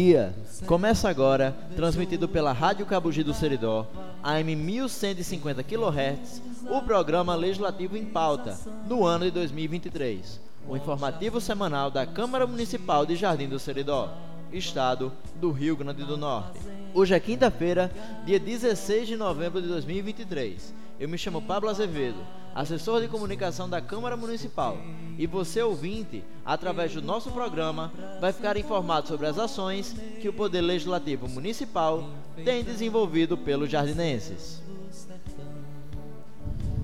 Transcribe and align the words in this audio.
Dia. 0.00 0.34
Começa 0.66 1.10
agora, 1.10 1.54
transmitido 1.76 2.26
pela 2.26 2.52
Rádio 2.52 2.86
Cabugi 2.86 3.22
do 3.22 3.34
Seridó, 3.34 3.86
AM 4.22 4.56
1150 4.56 5.62
kHz, 5.62 6.42
o 6.70 6.80
programa 6.80 7.34
Legislativo 7.34 7.98
em 7.98 8.06
Pauta, 8.06 8.58
no 8.88 9.04
ano 9.04 9.26
de 9.26 9.30
2023. 9.30 10.40
O 10.66 10.74
informativo 10.74 11.38
semanal 11.38 11.90
da 11.90 12.06
Câmara 12.06 12.46
Municipal 12.46 13.04
de 13.04 13.14
Jardim 13.14 13.46
do 13.46 13.58
Seridó, 13.58 14.10
Estado 14.50 15.12
do 15.36 15.52
Rio 15.52 15.76
Grande 15.76 16.02
do 16.02 16.16
Norte. 16.16 16.58
Hoje 16.94 17.14
é 17.14 17.20
quinta-feira, 17.20 17.90
dia 18.24 18.40
16 18.40 19.06
de 19.06 19.16
novembro 19.16 19.60
de 19.60 19.68
2023. 19.68 20.79
Eu 21.00 21.08
me 21.08 21.16
chamo 21.16 21.40
Pablo 21.40 21.70
Azevedo, 21.70 22.18
assessor 22.54 23.00
de 23.00 23.08
comunicação 23.08 23.66
da 23.66 23.80
Câmara 23.80 24.18
Municipal, 24.18 24.76
e 25.16 25.26
você, 25.26 25.62
ouvinte, 25.62 26.22
através 26.44 26.92
do 26.92 27.00
nosso 27.00 27.30
programa, 27.30 27.90
vai 28.20 28.34
ficar 28.34 28.58
informado 28.58 29.08
sobre 29.08 29.26
as 29.26 29.38
ações 29.38 29.96
que 30.20 30.28
o 30.28 30.32
Poder 30.32 30.60
Legislativo 30.60 31.26
Municipal 31.26 32.06
tem 32.44 32.62
desenvolvido 32.62 33.34
pelos 33.34 33.70
jardinenses. 33.70 34.62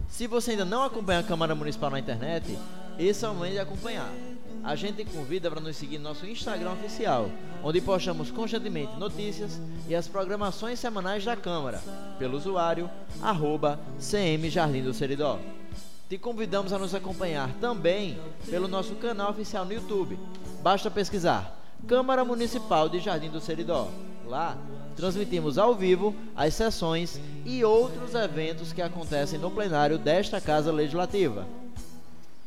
Se 0.09 0.27
você 0.27 0.53
ainda 0.53 0.65
não 0.65 0.83
acompanha 0.83 1.21
a 1.21 1.23
Câmara 1.23 1.55
Municipal 1.55 1.91
na 1.91 1.99
internet, 1.99 2.59
esse 2.99 3.23
é 3.23 3.29
o 3.29 3.35
momento 3.35 3.53
de 3.53 3.59
acompanhar 3.59 4.11
a 4.67 4.75
gente 4.75 5.05
convida 5.05 5.49
para 5.49 5.61
nos 5.61 5.77
seguir 5.77 5.97
no 5.99 6.09
nosso 6.09 6.27
Instagram 6.27 6.73
oficial, 6.73 7.31
onde 7.63 7.81
postamos 7.81 8.33
constantemente 8.33 8.97
notícias 8.97 9.61
e 9.89 9.95
as 9.95 10.09
programações 10.09 10.81
semanais 10.81 11.25
da 11.25 11.37
Câmara, 11.37 11.81
pelo 12.19 12.37
usuário 12.37 12.91
arroba 13.23 13.79
CM 14.01 14.51
Jardim 14.51 14.83
do 14.83 14.93
Seridó. 14.93 15.39
Te 16.09 16.19
convidamos 16.19 16.73
a 16.73 16.79
nos 16.79 16.97
acompanhar 16.97 17.49
também 17.61 18.19
pelo 18.51 18.67
nosso 18.67 18.97
canal 18.97 19.31
oficial 19.31 19.65
no 19.65 19.73
YouTube. 19.73 20.19
Basta 20.63 20.91
pesquisar 20.91 21.57
Câmara 21.87 22.25
Municipal 22.25 22.89
de 22.89 22.99
Jardim 22.99 23.31
do 23.31 23.41
Seridó. 23.41 23.89
Lá, 24.27 24.59
transmitimos 24.97 25.59
ao 25.59 25.77
vivo 25.77 26.13
as 26.35 26.55
sessões 26.55 27.21
e 27.45 27.65
outros 27.65 28.17
eventos 28.17 28.73
que 28.73 28.83
acontecem 28.83 29.39
no 29.39 29.53
plenário 29.53 29.97
desta 29.97 30.41
Casa 30.41 30.73
Legislativa. 30.73 31.47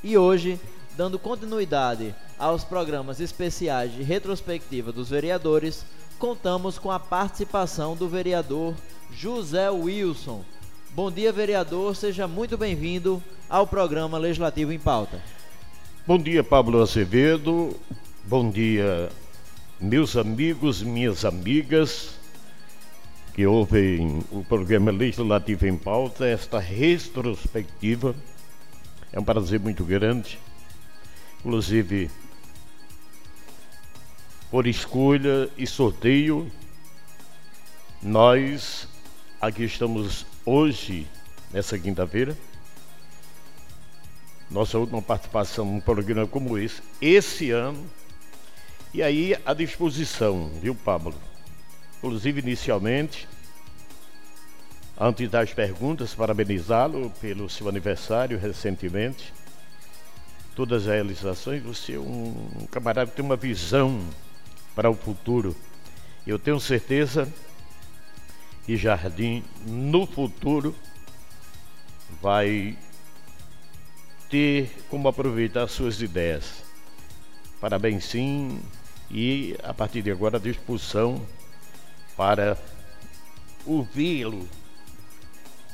E 0.03 0.18
hoje, 0.18 0.59
dando 0.98 1.19
continuidade 1.19 2.16
aos 2.40 2.64
programas 2.64 3.19
especiais 3.19 3.94
de 3.94 4.02
retrospectiva 4.02 4.92
dos 4.92 5.12
vereadores, 5.12 5.86
contamos 6.19 6.78
com 6.78 6.91
a 6.91 7.00
participação 7.00 7.96
do 7.96 8.09
vereador 8.09 8.75
José 9.16 9.69
Wilson. 9.69 10.44
Bom 10.94 11.09
dia, 11.09 11.31
vereador, 11.31 11.96
seja 11.96 12.28
muito 12.28 12.57
bem-vindo 12.57 13.24
ao 13.50 13.66
programa 13.66 14.18
Legislativo 14.18 14.74
em 14.74 14.78
Pauta. 14.78 15.22
Bom 16.06 16.18
dia, 16.18 16.44
Pablo 16.44 16.81
Azevedo. 16.81 17.74
Bom 18.25 18.52
dia, 18.52 19.09
meus 19.80 20.18
amigos, 20.18 20.84
minhas 20.84 21.24
amigas 21.24 22.19
que 23.34 23.47
ouvem 23.47 24.22
o 24.30 24.44
programa 24.44 24.91
Legislativo 24.91 25.68
em 25.68 25.78
Pauta, 25.78 26.25
esta 26.28 26.59
retrospectiva. 26.59 28.13
É 29.13 29.19
um 29.19 29.24
prazer 29.24 29.62
muito 29.62 29.86
grande. 29.86 30.38
Inclusive, 31.40 32.12
por 34.50 34.66
escolha 34.66 35.48
e 35.58 35.68
sorteio, 35.68 36.52
nós 38.02 38.88
aqui 39.40 39.64
estamos 39.64 40.26
hoje, 40.44 41.08
nessa 41.52 41.78
quinta-feira, 41.78 42.36
nossa 44.50 44.80
última 44.80 45.02
participação 45.02 45.66
num 45.66 45.80
programa 45.80 46.26
como 46.26 46.58
esse, 46.58 46.82
esse 47.00 47.52
ano, 47.52 47.86
e 48.92 49.04
aí 49.04 49.38
à 49.46 49.54
disposição, 49.54 50.50
viu, 50.60 50.74
Pablo? 50.74 51.14
Inclusive, 52.00 52.42
inicialmente, 52.42 53.28
antes 55.00 55.30
das 55.30 55.54
perguntas, 55.54 56.16
parabenizá-lo 56.16 57.12
pelo 57.22 57.48
seu 57.50 57.70
aniversário 57.70 58.40
recentemente, 58.40 59.31
todas 60.56 60.84
as 60.84 60.88
realizações, 60.88 61.62
você 61.62 61.94
é 61.94 62.00
um 62.00 62.68
camarada 62.72 63.12
que 63.12 63.16
tem 63.16 63.24
uma 63.24 63.36
visão 63.36 64.02
para 64.80 64.90
o 64.90 64.96
futuro. 64.96 65.54
Eu 66.26 66.40
tenho 66.40 66.58
certeza 66.58 67.28
que 68.66 68.78
Jardim, 68.78 69.44
no 69.68 70.08
futuro, 70.08 70.74
vai 72.22 72.78
ter 74.30 74.72
como 74.90 75.10
aproveitar 75.10 75.68
suas 75.68 76.02
ideias. 76.02 76.64
Parabéns, 77.60 78.06
sim, 78.06 78.62
e 79.12 79.54
a 79.64 79.74
partir 79.74 80.02
de 80.02 80.12
agora, 80.12 80.38
à 80.38 80.40
disposição 80.40 81.22
para 82.16 82.58
ouvi-lo 83.66 84.48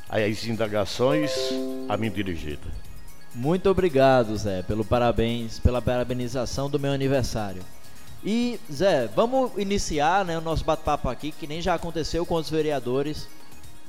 as 0.10 0.48
indagações 0.48 1.32
a 1.88 1.96
mim 1.96 2.10
dirigida. 2.10 2.68
Muito 3.36 3.70
obrigado, 3.70 4.36
Zé, 4.36 4.64
pelo 4.64 4.84
parabéns, 4.84 5.60
pela 5.60 5.80
parabenização 5.80 6.68
do 6.72 6.80
meu 6.80 6.92
aniversário. 6.92 7.62
E, 8.24 8.60
Zé, 8.72 9.08
vamos 9.08 9.52
iniciar 9.58 10.26
né, 10.26 10.38
o 10.38 10.42
nosso 10.42 10.64
bate-papo 10.64 11.10
aqui, 11.10 11.32
que 11.32 11.46
nem 11.46 11.62
já 11.62 11.76
aconteceu 11.76 12.26
com 12.26 12.36
os 12.36 12.50
vereadores, 12.50 13.28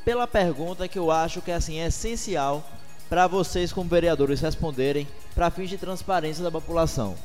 pela 0.04 0.26
pergunta 0.26 0.86
que 0.86 0.98
eu 0.98 1.10
acho 1.10 1.40
que 1.40 1.50
assim, 1.50 1.78
é 1.78 1.86
essencial 1.86 2.64
para 3.08 3.26
vocês, 3.26 3.72
como 3.72 3.88
vereadores, 3.88 4.40
responderem 4.40 5.06
para 5.34 5.50
fins 5.50 5.70
de 5.70 5.78
transparência 5.78 6.42
da 6.42 6.50
população. 6.50 7.16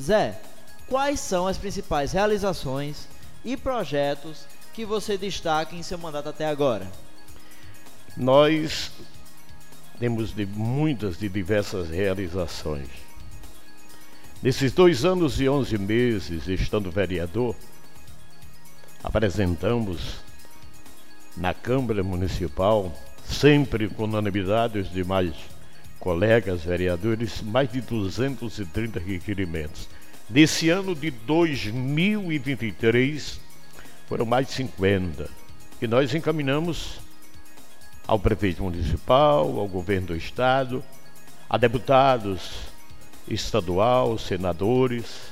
Zé, 0.00 0.40
quais 0.88 1.20
são 1.20 1.46
as 1.46 1.58
principais 1.58 2.12
realizações 2.12 3.08
e 3.44 3.56
projetos 3.56 4.46
que 4.72 4.84
você 4.84 5.16
destaca 5.16 5.74
em 5.74 5.82
seu 5.82 5.98
mandato 5.98 6.28
até 6.28 6.46
agora? 6.46 6.86
Nós 8.16 8.90
temos 9.98 10.34
de 10.34 10.46
muitas 10.46 11.18
de 11.18 11.28
diversas 11.28 11.90
realizações. 11.90 12.88
Nesses 14.42 14.72
dois 14.72 15.04
anos 15.04 15.38
e 15.38 15.46
onze 15.50 15.76
meses, 15.76 16.48
estando 16.48 16.90
vereador, 16.90 17.54
apresentamos 19.04 20.16
na 21.36 21.52
Câmara 21.52 22.02
Municipal, 22.02 22.90
sempre 23.22 23.86
com 23.90 24.04
unanimidade 24.04 24.78
os 24.78 24.90
demais 24.90 25.34
colegas 25.98 26.64
vereadores, 26.64 27.42
mais 27.42 27.70
de 27.70 27.82
230 27.82 28.98
requerimentos. 28.98 29.86
Nesse 30.30 30.70
ano 30.70 30.94
de 30.94 31.10
2023, 31.10 33.38
foram 34.08 34.24
mais 34.24 34.46
de 34.46 34.54
50, 34.54 35.28
que 35.78 35.86
nós 35.86 36.14
encaminhamos 36.14 36.98
ao 38.06 38.18
prefeito 38.18 38.62
municipal, 38.62 39.58
ao 39.58 39.68
governo 39.68 40.06
do 40.06 40.16
estado, 40.16 40.82
a 41.46 41.58
deputados 41.58 42.69
estadual, 43.30 44.18
senadores, 44.18 45.30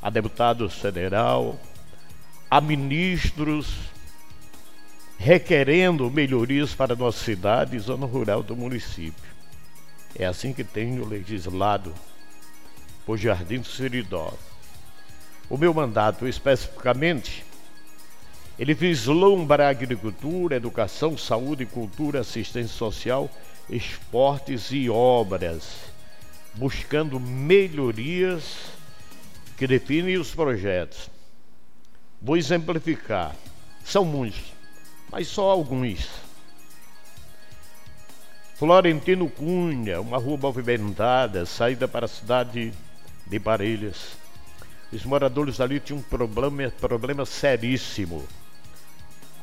a 0.00 0.10
deputados 0.10 0.74
federal, 0.74 1.58
a 2.50 2.60
ministros 2.60 3.68
requerendo 5.18 6.10
melhorias 6.10 6.74
para 6.74 6.96
nossa 6.96 7.22
cidade 7.22 7.76
e 7.76 7.80
zona 7.80 8.06
rural 8.06 8.42
do 8.42 8.56
município. 8.56 9.28
É 10.16 10.24
assim 10.24 10.52
que 10.52 10.64
tenho 10.64 11.06
legislado 11.06 11.92
por 13.04 13.18
Jardim 13.18 13.58
do 13.58 13.66
Seridó. 13.66 14.32
O 15.50 15.56
meu 15.56 15.74
mandato, 15.74 16.26
especificamente, 16.26 17.44
ele 18.58 18.74
vislumbra 18.74 19.66
a 19.66 19.70
agricultura, 19.70 20.56
educação, 20.56 21.16
saúde, 21.16 21.64
cultura, 21.64 22.20
assistência 22.20 22.76
social, 22.76 23.30
esportes 23.68 24.70
e 24.70 24.88
obras, 24.90 25.92
buscando 26.58 27.20
melhorias 27.20 28.72
que 29.56 29.66
definem 29.66 30.18
os 30.18 30.34
projetos. 30.34 31.08
Vou 32.20 32.36
exemplificar. 32.36 33.34
São 33.84 34.04
muitos, 34.04 34.52
mas 35.10 35.28
só 35.28 35.50
alguns. 35.50 36.08
Florentino 38.56 39.30
Cunha, 39.30 40.00
uma 40.00 40.18
rua 40.18 40.36
movimentada, 40.36 41.46
saída 41.46 41.86
para 41.86 42.06
a 42.06 42.08
cidade 42.08 42.72
de 43.24 43.38
Parelhas. 43.38 44.16
Os 44.92 45.04
moradores 45.04 45.60
ali 45.60 45.78
tinham 45.78 46.00
um 46.00 46.02
problema, 46.02 46.68
problema 46.70 47.24
seríssimo 47.24 48.26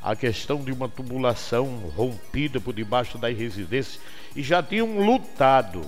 a 0.06 0.15
questão 0.15 0.63
de 0.63 0.71
uma 0.71 0.88
tubulação 0.88 1.91
rompida 1.95 2.59
por 2.59 2.75
debaixo 2.75 3.17
das 3.17 3.35
residências 3.35 4.00
e 4.35 4.44
já 4.44 4.62
tinham 4.62 5.00
lutado, 5.00 5.81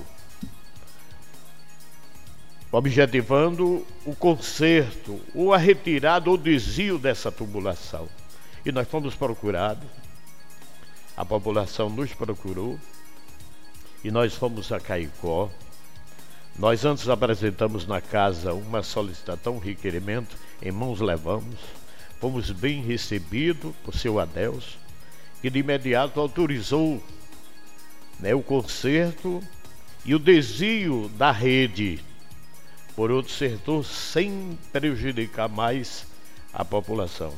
objetivando 2.72 3.86
o 4.06 4.16
conserto, 4.16 5.19
ou 5.34 5.54
a 5.54 5.58
retirada 5.58 6.30
ou 6.30 6.38
desvio 6.38 6.98
dessa 6.98 7.31
tubulação. 7.31 8.08
E 8.66 8.72
nós 8.72 8.88
fomos 8.88 9.16
procurados, 9.16 9.88
a 11.16 11.24
população 11.24 11.90
nos 11.90 12.14
procurou, 12.14 12.80
e 14.04 14.12
nós 14.12 14.36
fomos 14.36 14.72
a 14.72 14.80
Caicó. 14.80 15.50
Nós 16.58 16.86
antes 16.86 17.08
apresentamos 17.08 17.86
na 17.88 18.02
casa 18.02 18.54
uma 18.54 18.84
solicitação, 18.84 19.56
um 19.56 19.60
requerimento, 19.60 20.36
em 20.62 20.72
mãos 20.72 21.00
levamos 21.00 21.56
fomos 22.20 22.52
bem 22.52 22.81
recebidos 22.81 23.74
por 23.84 23.94
seu 23.96 24.20
Adelso, 24.20 24.78
que 25.42 25.50
de 25.50 25.60
imediato 25.60 26.20
autorizou 26.20 27.02
né, 28.20 28.34
o 28.34 28.42
conserto 28.42 29.42
e 30.04 30.16
o 30.16 30.20
desvio 30.20 31.10
da 31.18 31.31
rede 31.31 32.00
por 32.98 33.12
outro 33.12 33.32
setor 33.32 33.86
sem 33.86 34.58
prejudicar 34.74 35.48
mais 35.48 36.04
a 36.52 36.66
população. 36.66 37.32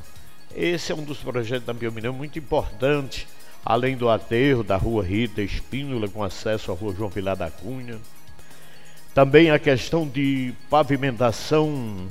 Esse 0.55 0.93
é 0.93 0.95
um 0.95 1.03
dos 1.03 1.17
projetos, 1.17 1.67
na 1.67 1.73
minha 1.73 2.13
muito 2.13 2.39
importante, 2.39 3.27
além 3.65 3.97
do 3.97 4.09
aterro 4.09 4.63
da 4.63 4.77
rua 4.77 5.03
Rita 5.03 5.41
Espínola, 5.41 6.07
com 6.07 6.23
acesso 6.23 6.71
à 6.71 6.75
rua 6.75 6.95
João 6.95 7.09
Vilar 7.09 7.35
da 7.35 7.51
Cunha. 7.51 7.99
Também 9.13 9.51
a 9.51 9.59
questão 9.59 10.07
de 10.07 10.53
pavimentação 10.69 12.07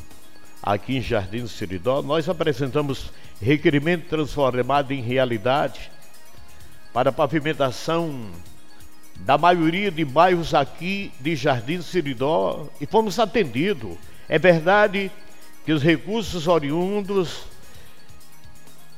aqui 0.62 0.99
em 0.99 1.00
Jardim 1.00 1.41
do 1.41 1.49
Siridó, 1.49 2.03
nós 2.03 2.29
apresentamos 2.29 3.11
requerimento 3.41 4.11
transformado 4.11 4.93
em 4.93 5.00
realidade 5.00 5.91
para 6.93 7.11
pavimentação 7.11 8.31
da 9.19 9.37
maioria 9.37 9.91
de 9.91 10.05
bairros 10.05 10.55
aqui 10.55 11.12
de 11.20 11.37
Jardim 11.37 11.82
Siridó 11.82 12.69
e 12.81 12.87
fomos 12.87 13.19
atendidos. 13.19 13.97
É 14.29 14.38
verdade 14.38 15.11
que 15.65 15.73
os 15.73 15.82
recursos 15.82 16.47
oriundos 16.47 17.43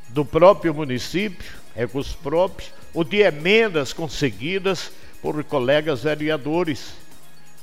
do 0.08 0.24
próprio 0.24 0.74
município, 0.74 1.52
recursos 1.74 2.14
próprios, 2.14 2.72
ou 2.92 3.04
de 3.04 3.18
emendas 3.18 3.92
conseguidas 3.92 4.92
por 5.22 5.42
colegas 5.44 6.02
vereadores, 6.02 6.94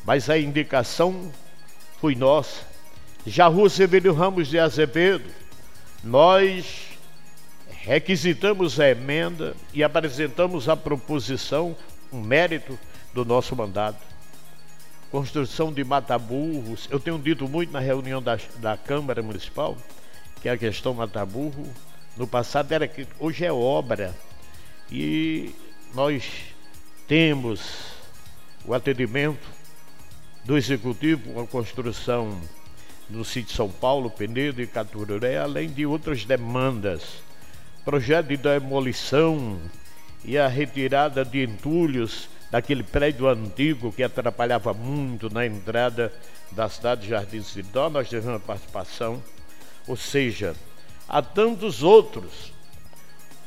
mas 0.06 0.30
a 0.30 0.38
indicação 0.38 1.32
foi 2.00 2.16
nossa 2.16 2.68
já 3.28 3.48
Rua 3.48 3.70
Severino 3.70 4.14
Ramos 4.14 4.48
de 4.48 4.58
Azevedo, 4.58 5.26
nós 6.02 6.88
requisitamos 7.82 8.80
a 8.80 8.90
emenda 8.90 9.54
e 9.74 9.84
apresentamos 9.84 10.70
a 10.70 10.78
proposição, 10.78 11.76
um 12.12 12.22
mérito 12.22 12.78
do 13.14 13.26
nosso 13.26 13.56
mandato. 13.56 14.06
Construção 15.12 15.72
de 15.72 15.84
mataburros, 15.84 16.88
eu 16.92 17.00
tenho 17.00 17.18
dito 17.18 17.48
muito 17.48 17.72
na 17.72 17.80
reunião 17.80 18.22
da, 18.22 18.38
da 18.58 18.76
Câmara 18.76 19.24
Municipal, 19.24 19.78
que 20.42 20.50
a 20.50 20.58
questão 20.58 20.94
mataburro, 20.94 21.66
no 22.16 22.28
passado 22.28 22.72
era 22.72 22.88
que 22.88 23.08
hoje 23.20 23.46
é 23.46 23.52
obra. 23.52 24.14
E 24.92 25.54
nós 25.94 26.24
temos 27.08 27.62
o 28.66 28.74
atendimento 28.74 29.48
do 30.44 30.58
executivo 30.58 31.34
com 31.34 31.42
a 31.42 31.48
construção 31.48 32.40
no 33.10 33.24
sítio 33.24 33.56
São 33.56 33.70
Paulo, 33.70 34.10
Penedo 34.10 34.62
e 34.62 34.68
Catururé, 34.68 35.38
além 35.38 35.70
de 35.70 35.86
outras 35.86 36.26
demandas. 36.26 37.22
Projeto 37.86 38.28
de 38.28 38.38
demolição 38.38 39.60
e 40.28 40.38
a 40.38 40.46
retirada 40.46 41.24
de 41.24 41.42
entulhos 41.42 42.28
daquele 42.52 42.84
prédio 42.84 43.30
antigo 43.30 43.94
que 43.94 44.04
atrapalhava 44.04 44.74
muito 44.74 45.34
na 45.34 45.46
entrada 45.46 46.12
da 46.52 46.68
cidade 46.68 47.04
de 47.04 47.08
Jardim 47.08 47.42
Cidó, 47.42 47.90
nós 47.90 48.10
tivemos 48.10 48.44
participação. 48.44 49.24
Ou 49.88 49.96
seja, 49.96 50.54
há 51.08 51.22
tantos 51.22 51.82
outros, 51.82 52.52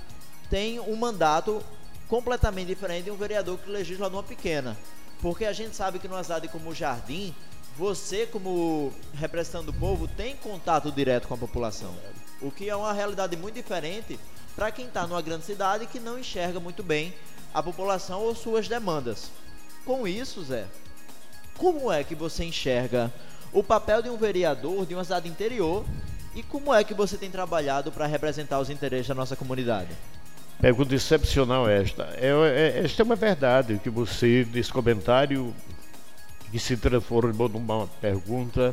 tem 0.48 0.78
um 0.78 0.94
mandato 0.94 1.60
completamente 2.08 2.68
diferente 2.68 3.06
de 3.06 3.10
um 3.10 3.16
vereador 3.16 3.58
que 3.58 3.68
legisla 3.68 4.08
numa 4.08 4.22
pequena. 4.22 4.76
Porque 5.20 5.44
a 5.44 5.52
gente 5.52 5.74
sabe 5.74 5.98
que 5.98 6.06
numa 6.06 6.22
cidade 6.22 6.46
como 6.46 6.70
o 6.70 6.74
Jardim, 6.74 7.34
você, 7.76 8.26
como 8.26 8.92
representante 9.14 9.66
do 9.66 9.72
povo, 9.72 10.06
tem 10.06 10.36
contato 10.36 10.92
direto 10.92 11.26
com 11.26 11.34
a 11.34 11.38
população. 11.38 11.92
O 12.40 12.50
que 12.50 12.68
é 12.68 12.76
uma 12.76 12.92
realidade 12.92 13.36
muito 13.36 13.54
diferente 13.54 14.18
para 14.54 14.70
quem 14.70 14.86
está 14.86 15.06
numa 15.06 15.20
grande 15.20 15.44
cidade 15.44 15.86
que 15.86 15.98
não 15.98 16.18
enxerga 16.18 16.60
muito 16.60 16.82
bem 16.82 17.12
a 17.52 17.62
população 17.62 18.20
ou 18.20 18.34
suas 18.34 18.68
demandas. 18.68 19.30
Com 19.84 20.06
isso, 20.06 20.42
Zé, 20.44 20.66
como 21.56 21.90
é 21.90 22.04
que 22.04 22.14
você 22.14 22.44
enxerga 22.44 23.12
o 23.52 23.62
papel 23.62 24.02
de 24.02 24.08
um 24.08 24.16
vereador 24.16 24.86
de 24.86 24.94
uma 24.94 25.04
cidade 25.04 25.28
interior 25.28 25.84
e 26.34 26.42
como 26.42 26.74
é 26.74 26.82
que 26.82 26.94
você 26.94 27.16
tem 27.16 27.30
trabalhado 27.30 27.92
para 27.92 28.06
representar 28.06 28.58
os 28.58 28.70
interesses 28.70 29.08
da 29.08 29.14
nossa 29.14 29.36
comunidade? 29.36 29.90
Pergunta 30.60 30.94
excepcional 30.94 31.68
esta. 31.68 32.04
É, 32.16 32.30
é, 32.30 32.84
esta 32.84 33.02
é 33.02 33.04
uma 33.04 33.16
verdade 33.16 33.80
que 33.82 33.90
você, 33.90 34.44
desse 34.44 34.72
comentário, 34.72 35.54
que 36.54 36.60
se 36.60 36.76
transformou 36.76 37.48
numa 37.48 37.88
pergunta 38.00 38.72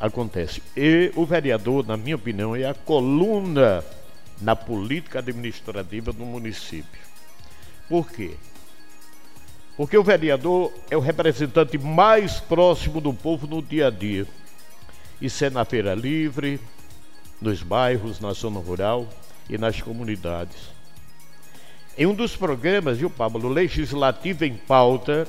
acontece. 0.00 0.62
E 0.74 1.12
o 1.14 1.26
vereador, 1.26 1.86
na 1.86 1.94
minha 1.94 2.16
opinião, 2.16 2.56
é 2.56 2.64
a 2.64 2.72
coluna 2.72 3.84
na 4.40 4.56
política 4.56 5.18
administrativa 5.18 6.14
do 6.14 6.24
município. 6.24 7.02
Por 7.86 8.10
quê? 8.10 8.30
Porque 9.76 9.98
o 9.98 10.02
vereador 10.02 10.72
é 10.90 10.96
o 10.96 11.00
representante 11.00 11.76
mais 11.76 12.40
próximo 12.40 12.98
do 12.98 13.12
povo 13.12 13.46
no 13.46 13.60
dia 13.60 13.88
a 13.88 13.90
dia. 13.90 14.26
Isso 15.20 15.44
é 15.44 15.50
na 15.50 15.66
feira 15.66 15.94
livre, 15.94 16.58
nos 17.42 17.62
bairros, 17.62 18.20
na 18.20 18.32
zona 18.32 18.58
rural 18.58 19.06
e 19.50 19.58
nas 19.58 19.82
comunidades. 19.82 20.70
Em 21.98 22.06
um 22.06 22.14
dos 22.14 22.34
programas, 22.34 22.96
viu, 22.96 23.10
Pablo, 23.10 23.50
Legislativo 23.50 24.46
em 24.46 24.54
Pauta, 24.54 25.28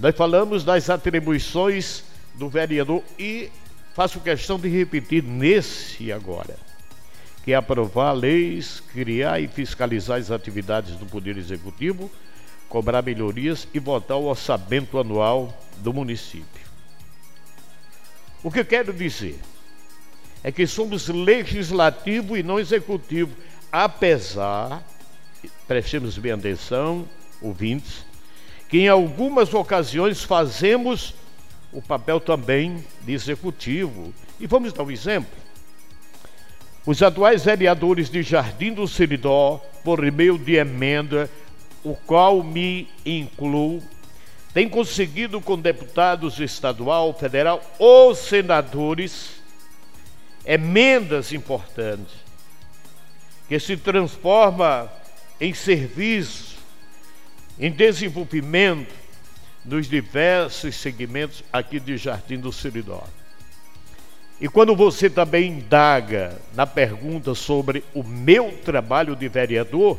nós 0.00 0.16
falamos 0.16 0.64
das 0.64 0.90
atribuições 0.90 2.04
do 2.34 2.48
vereador 2.48 3.02
e 3.18 3.50
faço 3.94 4.20
questão 4.20 4.58
de 4.58 4.68
repetir 4.68 5.22
nesse 5.22 6.10
agora, 6.10 6.56
que 7.44 7.52
é 7.52 7.54
aprovar 7.54 8.12
leis, 8.12 8.82
criar 8.92 9.40
e 9.40 9.48
fiscalizar 9.48 10.18
as 10.18 10.30
atividades 10.30 10.96
do 10.96 11.06
Poder 11.06 11.36
Executivo, 11.36 12.10
cobrar 12.68 13.02
melhorias 13.02 13.68
e 13.74 13.78
votar 13.78 14.16
o 14.16 14.24
orçamento 14.24 14.98
anual 14.98 15.56
do 15.78 15.92
município. 15.92 16.62
O 18.42 18.50
que 18.50 18.60
eu 18.60 18.64
quero 18.64 18.92
dizer 18.92 19.38
é 20.42 20.50
que 20.50 20.66
somos 20.66 21.08
legislativo 21.08 22.36
e 22.36 22.42
não 22.42 22.58
executivo, 22.58 23.36
apesar, 23.70 24.82
prestemos 25.68 26.18
bem 26.18 26.32
atenção, 26.32 27.08
ouvintes, 27.40 28.04
que 28.72 28.78
em 28.78 28.88
algumas 28.88 29.52
ocasiões 29.52 30.24
fazemos 30.24 31.14
o 31.74 31.82
papel 31.82 32.18
também 32.18 32.82
de 33.02 33.12
executivo. 33.12 34.14
E 34.40 34.46
vamos 34.46 34.72
dar 34.72 34.82
um 34.82 34.90
exemplo. 34.90 35.30
Os 36.86 37.02
atuais 37.02 37.44
vereadores 37.44 38.08
de 38.08 38.22
Jardim 38.22 38.72
do 38.72 38.88
Seridó, 38.88 39.62
por 39.84 40.00
meio 40.10 40.38
de 40.38 40.54
emenda, 40.54 41.30
o 41.84 41.94
qual 41.94 42.42
me 42.42 42.88
incluo, 43.04 43.82
têm 44.54 44.70
conseguido 44.70 45.38
com 45.38 45.60
deputados 45.60 46.40
estadual, 46.40 47.12
federal 47.12 47.62
ou 47.78 48.14
senadores 48.14 49.32
emendas 50.46 51.30
importantes 51.30 52.14
que 53.50 53.60
se 53.60 53.76
transforma 53.76 54.90
em 55.38 55.52
serviço, 55.52 56.51
em 57.58 57.70
desenvolvimento 57.70 58.94
nos 59.64 59.88
diversos 59.88 60.74
segmentos 60.76 61.44
aqui 61.52 61.78
de 61.78 61.96
Jardim 61.96 62.38
do 62.38 62.52
Seridó. 62.52 63.04
E 64.40 64.48
quando 64.48 64.74
você 64.74 65.08
também 65.08 65.52
indaga 65.52 66.36
na 66.54 66.66
pergunta 66.66 67.34
sobre 67.34 67.84
o 67.94 68.02
meu 68.02 68.58
trabalho 68.64 69.14
de 69.14 69.28
vereador 69.28 69.98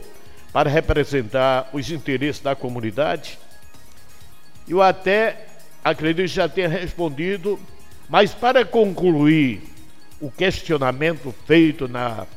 para 0.51 0.69
representar 0.69 1.69
os 1.71 1.89
interesses 1.89 2.41
da 2.41 2.53
comunidade, 2.53 3.39
eu 4.67 4.81
até 4.81 5.47
acredito 5.83 6.27
já 6.27 6.49
tenha 6.49 6.67
respondido, 6.67 7.59
mas 8.09 8.33
para 8.33 8.65
concluir 8.65 9.61
o 10.19 10.29
questionamento 10.29 11.33
feito 11.45 11.87
na 11.87 12.27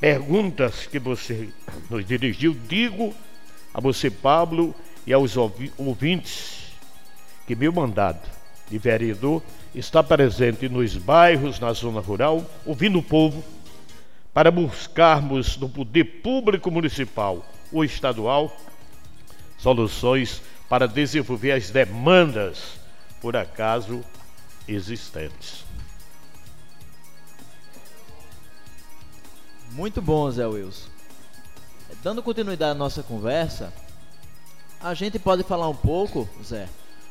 perguntas 0.00 0.86
que 0.86 0.98
você 0.98 1.48
nos 1.90 2.06
dirigiu, 2.06 2.56
digo 2.68 3.14
a 3.78 3.80
você, 3.80 4.10
Pablo, 4.10 4.74
e 5.06 5.12
aos 5.12 5.36
ouvintes 5.36 6.72
que 7.46 7.54
meu 7.54 7.72
mandato 7.72 8.28
de 8.68 8.76
vereador 8.76 9.40
está 9.72 10.02
presente 10.02 10.68
nos 10.68 10.96
bairros, 10.96 11.60
na 11.60 11.72
zona 11.72 12.00
rural, 12.00 12.44
ouvindo 12.66 12.98
o 12.98 13.02
povo, 13.04 13.44
para 14.34 14.50
buscarmos 14.50 15.56
no 15.56 15.68
poder 15.68 16.22
público 16.24 16.72
municipal 16.72 17.46
ou 17.70 17.84
estadual 17.84 18.54
soluções 19.56 20.42
para 20.68 20.88
desenvolver 20.88 21.52
as 21.52 21.70
demandas, 21.70 22.80
por 23.20 23.36
acaso, 23.36 24.04
existentes. 24.66 25.64
Muito 29.70 30.02
bom, 30.02 30.28
Zé 30.32 30.48
Wilson. 30.48 30.97
Dando 32.02 32.22
continuidade 32.22 32.72
à 32.72 32.74
nossa 32.74 33.02
conversa, 33.02 33.72
a 34.80 34.94
gente 34.94 35.18
pode 35.18 35.42
falar 35.42 35.68
um 35.68 35.74
pouco, 35.74 36.28
Zé, 36.44 36.68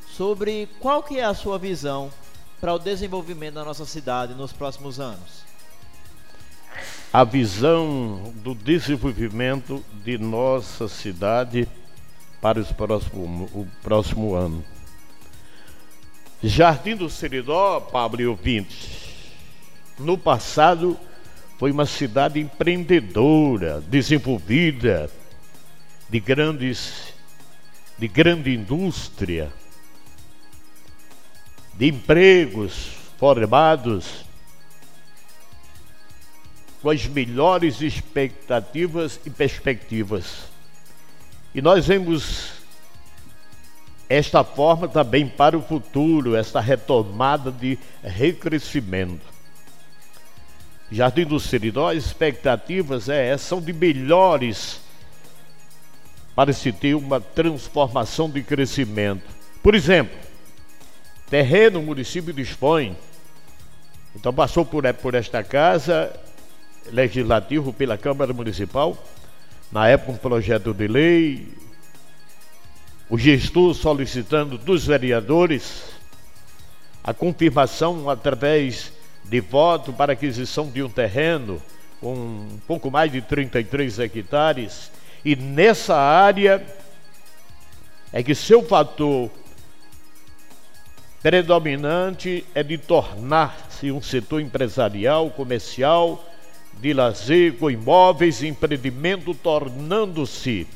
sobre 0.07 0.69
qual 0.79 1.03
que 1.03 1.19
é 1.19 1.25
a 1.25 1.33
sua 1.33 1.57
visão 1.57 2.11
para 2.61 2.73
o 2.73 2.79
desenvolvimento 2.79 3.55
da 3.55 3.65
nossa 3.65 3.85
cidade 3.85 4.33
nos 4.33 4.53
próximos 4.53 4.99
anos? 4.99 5.45
A 7.11 7.23
visão 7.23 8.33
do 8.35 8.53
desenvolvimento 8.53 9.83
de 10.03 10.17
nossa 10.17 10.87
cidade 10.87 11.67
para 12.39 12.59
os 12.59 12.71
próximo, 12.71 13.45
o 13.53 13.67
próximo 13.81 14.35
ano. 14.35 14.63
Jardim 16.41 16.95
do 16.95 17.09
Seridó, 17.09 17.79
Pablo 17.79 18.21
e 18.21 18.27
ouvintes, 18.27 19.33
no 19.97 20.17
passado 20.17 20.97
foi 21.57 21.71
uma 21.71 21.85
cidade 21.85 22.39
empreendedora, 22.39 23.81
desenvolvida, 23.81 25.09
de 26.09 26.19
grandes 26.19 27.13
de 27.97 28.07
grande 28.07 28.53
indústria, 28.53 29.51
de 31.73 31.87
empregos 31.87 32.91
formados 33.17 34.23
com 36.81 36.91
as 36.91 37.07
melhores 37.07 37.81
expectativas 37.81 39.19
e 39.25 39.31
perspectivas. 39.31 40.43
E 41.55 41.61
nós 41.61 41.87
vemos 41.87 42.51
esta 44.07 44.43
forma 44.43 44.87
também 44.87 45.27
para 45.27 45.57
o 45.57 45.61
futuro, 45.61 46.35
esta 46.35 46.59
retomada 46.59 47.51
de 47.51 47.79
recrescimento. 48.03 49.36
Jardim 50.91 51.25
do 51.25 51.39
Seridó, 51.39 51.91
as 51.91 52.05
expectativas 52.05 53.09
é, 53.09 53.37
são 53.37 53.61
de 53.61 53.73
melhores 53.73 54.79
para 56.33 56.53
se 56.53 56.71
ter 56.71 56.95
uma 56.95 57.19
transformação 57.19 58.29
de 58.29 58.41
crescimento. 58.41 59.23
Por 59.61 59.75
exemplo, 59.75 60.15
terreno 61.29 61.79
o 61.79 61.83
município 61.83 62.31
dispõe, 62.31 62.95
então 64.15 64.33
passou 64.33 64.63
por, 64.63 64.83
por 64.93 65.13
esta 65.13 65.43
casa 65.43 66.13
legislativo 66.91 67.73
pela 67.73 67.97
Câmara 67.97 68.31
Municipal, 68.33 68.97
na 69.71 69.87
época 69.87 70.13
um 70.13 70.17
projeto 70.17 70.73
de 70.73 70.87
lei, 70.87 71.47
o 73.09 73.17
gestor 73.17 73.73
solicitando 73.73 74.57
dos 74.57 74.85
vereadores 74.85 75.83
a 77.03 77.13
confirmação 77.13 78.09
através 78.09 78.91
de 79.29 79.39
voto 79.39 79.91
para 79.93 80.13
aquisição 80.13 80.69
de 80.69 80.81
um 80.81 80.89
terreno 80.89 81.61
um 82.01 82.59
pouco 82.67 82.91
mais 82.91 83.11
de 83.11 83.21
33 83.21 83.99
hectares 83.99 84.91
e 85.25 85.35
nessa 85.35 85.95
área 85.95 86.63
é 88.13 88.23
que 88.23 88.33
seu 88.33 88.63
fator 88.63 89.29
predominante 91.21 92.45
é 92.53 92.63
de 92.63 92.77
tornar-se 92.77 93.91
um 93.91 94.01
setor 94.01 94.39
empresarial, 94.39 95.29
comercial, 95.31 96.23
de 96.79 96.93
lazer, 96.93 97.53
com 97.57 97.69
imóveis 97.69 98.41
e 98.41 98.47
empreendimento, 98.47 99.33
tornando-se 99.33 100.67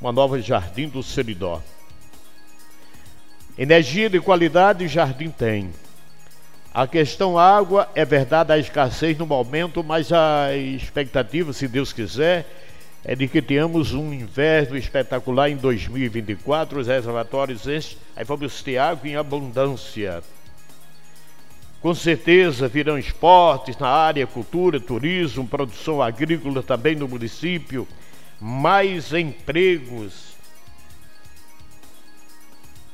uma 0.00 0.12
nova 0.12 0.40
jardim 0.40 0.88
do 0.88 1.02
Seridó. 1.02 1.60
Energia 3.58 4.08
de 4.08 4.20
qualidade, 4.20 4.86
jardim 4.86 5.30
tem. 5.30 5.72
A 6.72 6.86
questão 6.86 7.36
água, 7.36 7.88
é 7.96 8.04
verdade 8.04 8.52
a 8.52 8.58
escassez 8.58 9.18
no 9.18 9.26
momento, 9.26 9.82
mas 9.82 10.12
a 10.12 10.54
expectativa, 10.56 11.52
se 11.52 11.66
Deus 11.66 11.92
quiser, 11.92 12.46
é 13.04 13.16
de 13.16 13.26
que 13.26 13.42
tenhamos 13.42 13.92
um 13.92 14.12
inverno 14.12 14.76
espetacular 14.76 15.50
em 15.50 15.56
2024, 15.56 16.78
os 16.78 16.86
reservatórios 16.86 17.96
vamos 18.24 18.62
ter 18.62 18.78
água 18.78 19.08
em 19.08 19.16
abundância. 19.16 20.22
Com 21.82 21.92
certeza 21.92 22.68
virão 22.68 22.96
esportes 22.96 23.76
na 23.76 23.88
área, 23.88 24.24
cultura, 24.24 24.78
turismo, 24.78 25.48
produção 25.48 26.00
agrícola 26.00 26.62
também 26.62 26.94
no 26.94 27.08
município, 27.08 27.88
mais 28.38 29.12
empregos. 29.12 30.29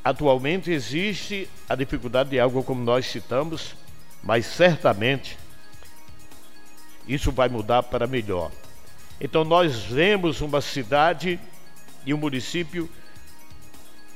Atualmente 0.06 0.70
existe 0.70 1.50
a 1.68 1.75
dificuldade 1.75 2.30
de 2.30 2.38
água, 2.38 2.62
como 2.62 2.80
nós 2.80 3.06
citamos, 3.06 3.75
mas 4.22 4.46
certamente 4.46 5.36
isso 7.08 7.32
vai 7.32 7.48
mudar 7.48 7.82
para 7.82 8.06
melhor. 8.06 8.52
Então 9.20 9.42
nós 9.42 9.82
vemos 9.82 10.40
uma 10.40 10.60
cidade 10.60 11.40
e 12.04 12.14
um 12.14 12.18
município 12.18 12.88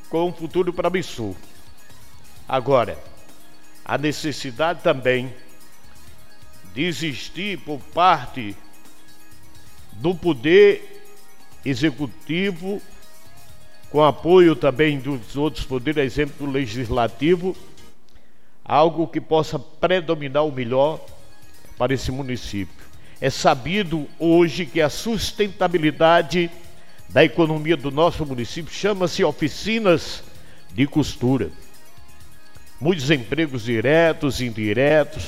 com 0.09 0.29
um 0.29 0.33
futuro 0.33 0.73
promissor. 0.73 1.35
Agora, 2.49 2.97
a 3.85 3.99
necessidade 3.99 4.85
também 4.85 5.35
de 6.73 6.85
existir 6.85 7.59
por 7.63 7.81
parte 7.81 8.57
do 9.95 10.15
poder 10.15 11.03
executivo, 11.65 12.81
com 13.91 14.03
apoio 14.03 14.55
também 14.55 14.99
dos 14.99 15.37
outros 15.37 15.65
poderes, 15.65 16.05
exemplo 16.05 16.47
do 16.47 16.53
legislativo, 16.53 17.57
algo 18.65 19.09
que 19.09 19.21
possa 19.21 19.59
predominar 19.59 20.47
o 20.47 20.53
melhor 20.53 21.05
para 21.77 21.93
esse 21.93 22.13
município. 22.13 22.85
É 23.21 23.29
sabido 23.29 24.09
hoje 24.19 24.65
que 24.65 24.81
a 24.81 24.89
sustentabilidade 24.89 26.51
da 27.09 27.25
economia 27.25 27.77
do 27.77 27.91
nosso 27.91 28.25
município 28.25 28.73
chama-se 28.73 29.25
oficinas 29.25 30.23
de 30.73 30.87
costura. 30.87 31.51
Muitos 32.81 33.11
empregos 33.11 33.65
diretos 33.65 34.41
e 34.41 34.47
indiretos, 34.47 35.25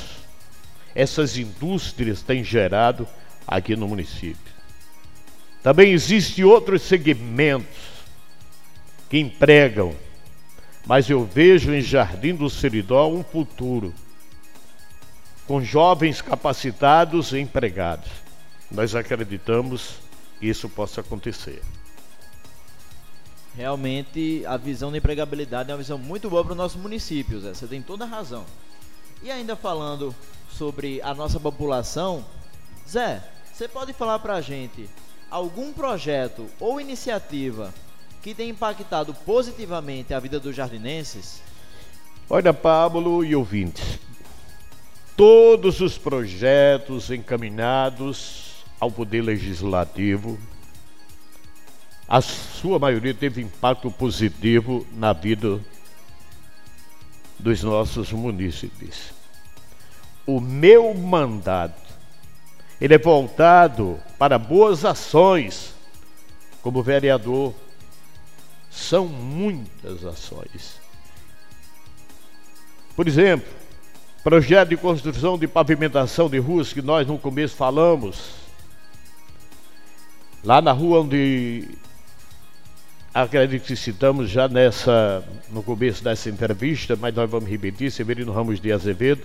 essas 0.95 1.37
indústrias 1.37 2.23
têm 2.23 2.45
gerado 2.45 3.07
aqui 3.47 3.75
no 3.75 3.88
município. 3.88 4.52
Também 5.62 5.92
existem 5.92 6.45
outros 6.45 6.83
segmentos 6.83 7.91
que 9.12 9.19
empregam, 9.19 9.95
mas 10.87 11.11
eu 11.11 11.23
vejo 11.23 11.71
em 11.75 11.83
Jardim 11.83 12.35
do 12.35 12.49
Seridó 12.49 13.09
um 13.09 13.23
futuro 13.23 13.92
com 15.47 15.62
jovens 15.62 16.23
capacitados 16.23 17.31
e 17.33 17.38
empregados. 17.38 18.11
Nós 18.71 18.95
acreditamos 18.95 19.97
que 20.40 20.47
isso 20.47 20.66
possa 20.66 21.02
acontecer. 21.02 21.61
Realmente 23.54 24.47
a 24.47 24.57
visão 24.57 24.90
de 24.90 24.97
empregabilidade 24.97 25.71
é 25.71 25.75
uma 25.75 25.83
visão 25.83 25.99
muito 25.99 26.31
boa 26.31 26.42
para 26.42 26.54
o 26.54 26.57
nosso 26.57 26.78
município, 26.78 27.38
Zé. 27.38 27.52
Você 27.52 27.66
tem 27.66 27.83
toda 27.83 28.04
a 28.07 28.09
razão. 28.09 28.47
E 29.23 29.31
ainda 29.31 29.54
falando 29.54 30.16
sobre 30.49 31.02
a 31.02 31.12
nossa 31.12 31.38
população, 31.38 32.25
Zé, 32.88 33.23
você 33.52 33.69
pode 33.69 33.92
falar 33.92 34.21
para 34.21 34.37
a 34.37 34.40
gente 34.40 34.88
algum 35.31 35.71
projeto 35.71 36.47
ou 36.59 36.81
iniciativa 36.81 37.75
que 38.23 38.35
tem 38.35 38.50
impactado 38.50 39.12
positivamente 39.12 40.14
a 40.14 40.21
vida 40.21 40.38
dos 40.38 40.55
jardinenses? 40.55 41.43
Olha, 42.31 42.55
Pablo 42.55 43.25
e 43.25 43.35
ouvintes, 43.35 43.99
todos 45.17 45.81
os 45.81 45.99
projetos 45.99 47.11
encaminhados 47.11 48.64
ao 48.79 48.91
Poder 48.91 49.23
Legislativo, 49.23 50.38
a 52.09 52.21
sua 52.21 52.79
maioria 52.79 53.12
teve 53.12 53.43
impacto 53.43 53.91
positivo 53.91 54.87
na 54.93 55.12
vida 55.12 55.61
dos 57.38 57.62
nossos 57.62 58.12
munícipes. 58.12 59.12
O 60.25 60.41
meu 60.41 60.95
mandato 60.95 61.83
ele 62.83 62.95
é 62.95 62.99
voltado 62.99 64.00
para 64.19 64.37
boas 64.37 64.85
ações. 64.85 65.73
Como 66.62 66.83
vereador, 66.83 67.55
são 68.73 69.07
muitas 69.07 70.05
ações. 70.05 70.81
Por 72.97 73.07
exemplo, 73.07 73.49
projeto 74.25 74.71
de 74.71 74.76
construção 74.76 75.38
de 75.38 75.47
pavimentação 75.47 76.29
de 76.29 76.38
ruas 76.38 76.73
que 76.73 76.81
nós 76.81 77.07
no 77.07 77.19
começo 77.19 77.55
falamos. 77.55 78.31
Lá 80.43 80.61
na 80.61 80.73
rua 80.73 81.00
onde 81.00 81.69
acredito 83.12 83.67
que 83.67 83.76
citamos 83.76 84.31
já 84.31 84.49
nessa 84.49 85.23
no 85.50 85.62
começo 85.62 86.02
dessa 86.02 86.31
entrevista, 86.31 86.97
mas 86.97 87.14
nós 87.14 87.31
vamos 87.31 87.49
repetir, 87.49 87.91
Severino 87.91 88.33
Ramos 88.33 88.59
de 88.59 88.73
Azevedo. 88.73 89.23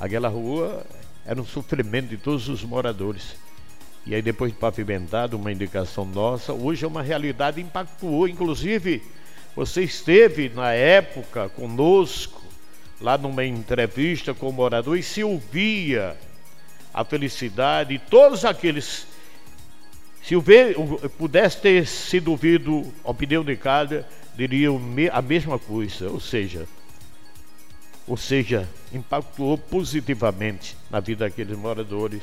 Aquela 0.00 0.28
rua 0.28 0.84
era 1.24 1.40
um 1.40 1.46
sofrimento 1.46 2.08
de 2.08 2.16
todos 2.16 2.48
os 2.48 2.64
moradores. 2.64 3.36
E 4.06 4.14
aí, 4.14 4.22
depois 4.22 4.52
de 4.52 4.58
pavimentado, 4.58 5.36
uma 5.36 5.50
indicação 5.50 6.04
nossa, 6.04 6.52
hoje 6.52 6.84
é 6.84 6.88
uma 6.88 7.02
realidade, 7.02 7.60
impactuou. 7.60 8.28
Inclusive, 8.28 9.02
você 9.56 9.82
esteve 9.82 10.48
na 10.48 10.72
época 10.72 11.48
conosco, 11.48 12.40
lá 13.00 13.18
numa 13.18 13.44
entrevista 13.44 14.32
com 14.32 14.48
o 14.48 14.52
morador, 14.52 14.96
e 14.96 15.02
se 15.02 15.24
ouvia 15.24 16.16
a 16.94 17.04
felicidade 17.04 17.98
de 17.98 17.98
todos 17.98 18.44
aqueles. 18.44 19.08
Se 20.22 20.34
pudesse 21.18 21.60
ter 21.60 21.84
sido 21.84 22.30
ouvido 22.30 22.84
a 23.04 23.10
opinião 23.10 23.44
de 23.44 23.56
cada, 23.56 24.06
diriam 24.36 24.80
a 25.12 25.20
mesma 25.20 25.58
coisa, 25.58 26.08
ou 26.08 26.20
seja, 26.20 26.68
ou 28.06 28.16
seja, 28.16 28.68
impactou 28.92 29.58
positivamente 29.58 30.76
na 30.90 31.00
vida 31.00 31.24
daqueles 31.24 31.58
moradores. 31.58 32.22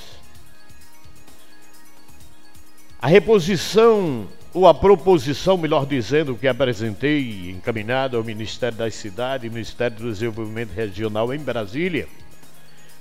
A 3.03 3.07
reposição, 3.07 4.29
ou 4.53 4.65
a 4.65 4.73
proposição, 4.73 5.57
melhor 5.57 5.85
dizendo, 5.85 6.37
que 6.37 6.47
apresentei, 6.47 7.49
encaminhada 7.49 8.15
ao 8.15 8.23
Ministério 8.23 8.77
das 8.77 8.95
Cidades 8.95 9.45
e 9.45 9.53
Ministério 9.53 9.97
do 9.97 10.09
Desenvolvimento 10.09 10.71
Regional 10.71 11.33
em 11.33 11.39
Brasília, 11.39 12.07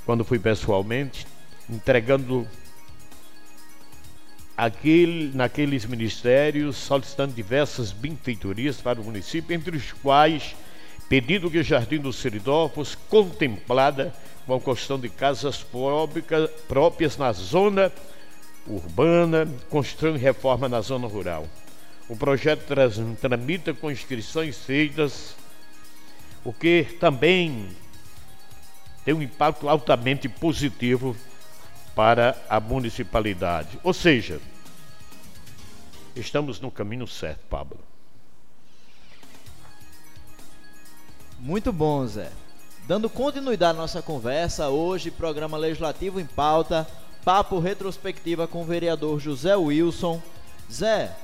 quando 0.04 0.24
fui 0.24 0.40
pessoalmente, 0.40 1.24
entregando 1.70 2.48
aquele, 4.56 5.30
naqueles 5.36 5.86
ministérios, 5.86 6.78
solicitando 6.78 7.32
diversas 7.32 7.92
benfeitorias 7.92 8.80
para 8.80 9.00
o 9.00 9.04
município, 9.04 9.54
entre 9.54 9.76
os 9.76 9.92
quais 9.92 10.56
pedindo 11.08 11.48
que 11.48 11.58
o 11.58 11.62
Jardim 11.62 11.98
do 11.98 12.12
Seridó 12.12 12.68
fosse 12.68 12.96
contemplada 13.08 14.12
com 14.48 14.54
a 14.56 14.60
construção 14.60 14.98
de 14.98 15.08
casas 15.08 15.64
próprias 16.66 17.16
na 17.16 17.32
zona 17.32 17.92
urbana, 18.66 19.48
construindo 19.68 20.16
reforma 20.16 20.68
na 20.68 20.80
zona 20.80 21.06
rural. 21.06 21.46
O 22.08 22.16
projeto 22.16 22.66
tramita 23.20 23.72
com 23.72 23.90
inscrições 23.90 24.58
feitas, 24.58 25.34
o 26.44 26.52
que 26.52 26.84
também 26.98 27.68
tem 29.04 29.14
um 29.14 29.22
impacto 29.22 29.68
altamente 29.68 30.28
positivo 30.28 31.16
para 31.94 32.36
a 32.48 32.60
municipalidade. 32.60 33.78
Ou 33.82 33.92
seja, 33.92 34.40
estamos 36.14 36.60
no 36.60 36.70
caminho 36.70 37.06
certo, 37.06 37.40
Pablo. 37.48 37.78
Muito 41.38 41.72
bom, 41.72 42.06
Zé. 42.06 42.30
Dando 42.86 43.08
continuidade 43.10 43.76
à 43.76 43.80
nossa 43.80 44.02
conversa, 44.02 44.68
hoje, 44.68 45.10
programa 45.10 45.56
legislativo 45.56 46.20
em 46.20 46.26
pauta, 46.26 46.86
papo 47.24 47.58
retrospectiva 47.58 48.46
com 48.46 48.62
o 48.62 48.66
vereador 48.66 49.18
José 49.20 49.54
Wilson. 49.56 50.20
Zé, 50.70 51.16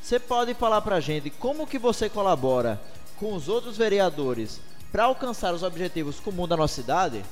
você 0.00 0.18
pode 0.18 0.54
falar 0.54 0.80
pra 0.80 1.00
gente 1.00 1.30
como 1.30 1.66
que 1.66 1.78
você 1.78 2.08
colabora 2.08 2.80
com 3.16 3.34
os 3.34 3.48
outros 3.48 3.76
vereadores 3.76 4.60
para 4.90 5.04
alcançar 5.04 5.54
os 5.54 5.62
objetivos 5.62 6.18
comuns 6.20 6.48
da 6.48 6.56
nossa 6.56 6.74
cidade? 6.74 7.22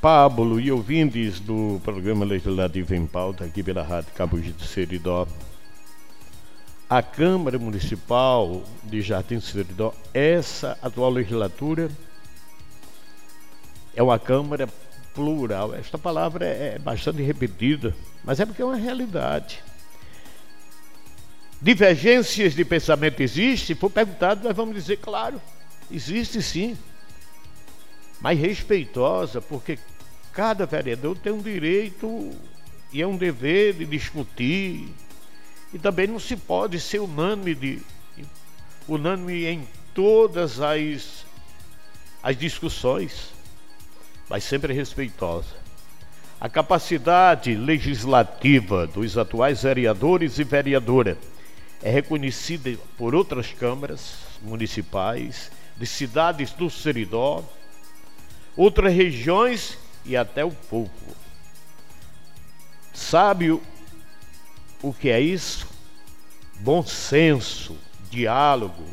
Pablo 0.00 0.60
e 0.60 0.70
ouvintes 0.70 1.40
do 1.40 1.80
programa 1.82 2.24
legislativo 2.24 2.94
em 2.94 3.06
pauta 3.06 3.44
aqui 3.44 3.62
pela 3.62 3.82
Rádio 3.82 4.12
Cabo 4.14 4.38
de 4.38 4.66
Seridó, 4.66 5.26
a 6.88 7.02
Câmara 7.02 7.58
Municipal 7.58 8.62
de 8.84 9.00
Jardim 9.00 9.36
do 9.36 9.40
Seridó, 9.40 9.92
essa 10.14 10.78
atual 10.80 11.10
legislatura 11.10 11.90
é 13.96 14.02
uma 14.02 14.18
Câmara 14.18 14.68
plural. 15.16 15.74
Esta 15.74 15.96
palavra 15.96 16.44
é 16.44 16.78
bastante 16.78 17.22
repetida, 17.22 17.96
mas 18.22 18.38
é 18.38 18.44
porque 18.44 18.60
é 18.60 18.64
uma 18.64 18.76
realidade. 18.76 19.64
Divergências 21.60 22.54
de 22.54 22.64
pensamento 22.66 23.22
existem? 23.22 23.74
Se 23.74 23.74
for 23.74 23.90
perguntado, 23.90 24.46
nós 24.46 24.54
vamos 24.54 24.74
dizer, 24.74 24.98
claro, 24.98 25.40
existe 25.90 26.42
sim. 26.42 26.76
Mas 28.20 28.38
respeitosa, 28.38 29.40
porque 29.40 29.78
cada 30.34 30.66
vereador 30.66 31.16
tem 31.16 31.32
um 31.32 31.40
direito 31.40 32.30
e 32.92 33.00
é 33.00 33.06
um 33.06 33.16
dever 33.16 33.74
de 33.74 33.86
discutir, 33.86 34.88
e 35.72 35.78
também 35.78 36.06
não 36.06 36.20
se 36.20 36.36
pode 36.36 36.78
ser 36.78 37.00
unânime, 37.00 37.54
de, 37.54 37.82
unânime 38.86 39.46
em 39.46 39.68
todas 39.94 40.60
as, 40.60 41.24
as 42.22 42.36
discussões, 42.36 43.35
mas 44.28 44.44
sempre 44.44 44.72
respeitosa. 44.72 45.54
A 46.40 46.48
capacidade 46.48 47.54
legislativa 47.54 48.86
dos 48.86 49.16
atuais 49.16 49.62
vereadores 49.62 50.38
e 50.38 50.44
vereadora 50.44 51.16
é 51.82 51.90
reconhecida 51.90 52.76
por 52.98 53.14
outras 53.14 53.52
câmaras 53.52 54.16
municipais, 54.42 55.50
de 55.76 55.86
cidades 55.86 56.52
do 56.52 56.68
Seridó, 56.68 57.44
outras 58.56 58.92
regiões 58.92 59.78
e 60.04 60.16
até 60.16 60.44
o 60.44 60.50
povo. 60.50 60.90
Sabe 62.92 63.50
o 64.82 64.92
que 64.92 65.10
é 65.10 65.20
isso? 65.20 65.66
Bom 66.60 66.82
senso, 66.82 67.76
diálogo, 68.10 68.84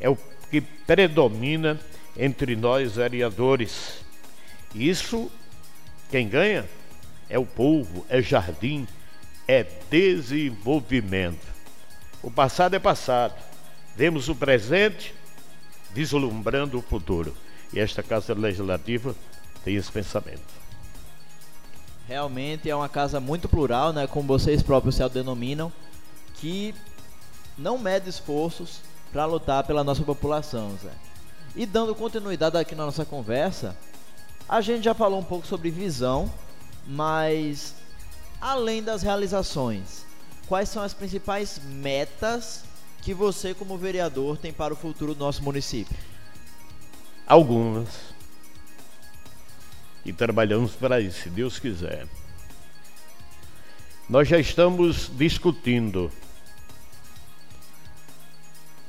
é 0.00 0.08
o 0.08 0.16
que 0.50 0.60
predomina 0.60 1.78
entre 2.16 2.56
nós 2.56 2.96
vereadores. 2.96 4.01
Isso, 4.74 5.30
quem 6.10 6.28
ganha 6.28 6.68
é 7.28 7.38
o 7.38 7.46
povo, 7.46 8.06
é 8.08 8.20
jardim, 8.22 8.86
é 9.46 9.64
desenvolvimento. 9.90 11.46
O 12.22 12.30
passado 12.30 12.74
é 12.74 12.78
passado. 12.78 13.34
Vemos 13.96 14.28
o 14.28 14.34
presente 14.34 15.14
vislumbrando 15.92 16.78
o 16.78 16.82
futuro. 16.82 17.36
E 17.72 17.80
esta 17.80 18.02
Casa 18.02 18.34
Legislativa 18.34 19.14
tem 19.64 19.76
esse 19.76 19.90
pensamento. 19.90 20.62
Realmente 22.06 22.68
é 22.68 22.74
uma 22.74 22.88
casa 22.88 23.20
muito 23.20 23.48
plural, 23.48 23.92
né, 23.92 24.06
como 24.06 24.26
vocês 24.26 24.62
próprios 24.62 24.96
se 24.96 25.08
denominam, 25.08 25.72
que 26.34 26.74
não 27.56 27.78
mede 27.78 28.08
esforços 28.08 28.80
para 29.12 29.24
lutar 29.24 29.64
pela 29.64 29.84
nossa 29.84 30.02
população, 30.02 30.76
Zé. 30.82 30.90
E 31.54 31.64
dando 31.64 31.94
continuidade 31.94 32.56
aqui 32.56 32.74
na 32.74 32.86
nossa 32.86 33.04
conversa, 33.04 33.76
a 34.52 34.60
gente 34.60 34.84
já 34.84 34.92
falou 34.92 35.18
um 35.18 35.24
pouco 35.24 35.46
sobre 35.46 35.70
visão, 35.70 36.30
mas 36.86 37.74
além 38.38 38.82
das 38.82 39.02
realizações, 39.02 40.04
quais 40.46 40.68
são 40.68 40.82
as 40.82 40.92
principais 40.92 41.58
metas 41.58 42.62
que 43.00 43.14
você, 43.14 43.54
como 43.54 43.78
vereador, 43.78 44.36
tem 44.36 44.52
para 44.52 44.74
o 44.74 44.76
futuro 44.76 45.14
do 45.14 45.20
nosso 45.20 45.42
município? 45.42 45.96
Algumas. 47.26 47.88
E 50.04 50.12
trabalhamos 50.12 50.72
para 50.72 51.00
isso, 51.00 51.22
se 51.22 51.30
Deus 51.30 51.58
quiser. 51.58 52.06
Nós 54.06 54.28
já 54.28 54.38
estamos 54.38 55.10
discutindo, 55.16 56.12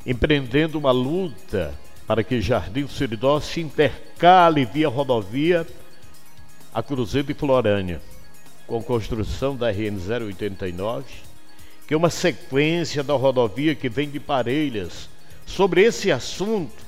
empreendendo 0.05 0.77
uma 0.77 0.91
luta 0.91 1.73
para 2.07 2.23
que 2.23 2.41
Jardim 2.41 2.87
Seridó 2.87 3.39
se 3.39 3.61
intercale 3.61 4.65
via 4.65 4.87
rodovia 4.89 5.65
a 6.73 6.81
Cruzeiro 6.81 7.27
de 7.27 7.33
Florânia, 7.33 8.01
com 8.67 8.81
construção 8.81 9.55
da 9.55 9.71
RN 9.71 9.97
089, 9.97 11.05
que 11.87 11.93
é 11.93 11.97
uma 11.97 12.09
sequência 12.09 13.03
da 13.03 13.13
rodovia 13.13 13.75
que 13.75 13.89
vem 13.89 14.09
de 14.09 14.19
Parelhas. 14.19 15.09
Sobre 15.45 15.81
esse 15.81 16.11
assunto, 16.11 16.83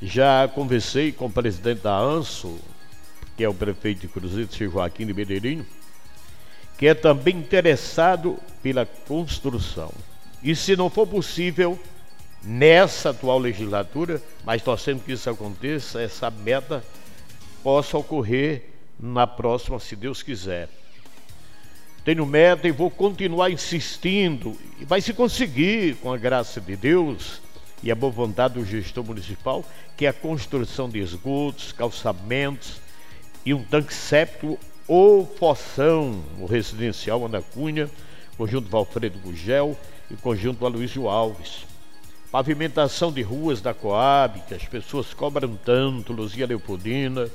já 0.00 0.48
conversei 0.48 1.10
com 1.10 1.26
o 1.26 1.30
presidente 1.30 1.82
da 1.82 1.98
ANSO, 1.98 2.58
que 3.36 3.44
é 3.44 3.48
o 3.48 3.54
prefeito 3.54 4.02
de 4.02 4.08
Cruzeiro, 4.08 4.52
Sr. 4.52 4.70
Joaquim 4.70 5.06
de 5.06 5.14
Medeirinho, 5.14 5.66
que 6.78 6.86
é 6.86 6.94
também 6.94 7.36
interessado 7.36 8.38
pela 8.62 8.86
construção. 8.86 9.92
E 10.42 10.54
se 10.54 10.76
não 10.76 10.88
for 10.88 11.06
possível, 11.06 11.78
nessa 12.42 13.10
atual 13.10 13.38
legislatura, 13.38 14.22
mas 14.44 14.62
torcendo 14.62 15.02
que 15.02 15.12
isso 15.12 15.28
aconteça, 15.28 16.00
essa 16.00 16.30
meta 16.30 16.84
possa 17.62 17.98
ocorrer 17.98 18.64
na 18.98 19.26
próxima, 19.26 19.78
se 19.78 19.96
Deus 19.96 20.22
quiser. 20.22 20.68
Tenho 22.04 22.24
meta 22.24 22.66
e 22.66 22.72
vou 22.72 22.90
continuar 22.90 23.50
insistindo, 23.50 24.56
e 24.80 24.84
vai 24.84 25.00
se 25.00 25.12
conseguir, 25.12 25.96
com 25.96 26.12
a 26.12 26.16
graça 26.16 26.60
de 26.60 26.74
Deus 26.74 27.40
e 27.82 27.90
a 27.90 27.94
boa 27.94 28.12
vontade 28.12 28.54
do 28.54 28.64
gestor 28.64 29.04
municipal, 29.04 29.64
que 29.96 30.06
é 30.06 30.08
a 30.08 30.12
construção 30.12 30.88
de 30.88 30.98
esgotos, 30.98 31.72
calçamentos 31.72 32.80
e 33.44 33.52
um 33.52 33.62
tanque 33.62 33.92
séptico 33.92 34.58
ou 34.86 35.26
fossão, 35.26 36.24
o 36.40 36.46
residencial 36.46 37.24
Ana 37.26 37.42
Cunha, 37.42 37.90
conjunto 38.36 38.70
Valfredo 38.70 39.18
Gugel 39.18 39.76
e 40.10 40.16
conjunto 40.16 40.64
Aloysio 40.64 41.08
Alves. 41.08 41.66
Pavimentação 42.30 43.10
de 43.10 43.22
ruas 43.22 43.62
da 43.62 43.72
Coab, 43.72 44.40
que 44.46 44.54
as 44.54 44.64
pessoas 44.64 45.14
cobram 45.14 45.58
tanto, 45.64 46.12
Luzia 46.12 46.46
Leopoldina, 46.46 47.28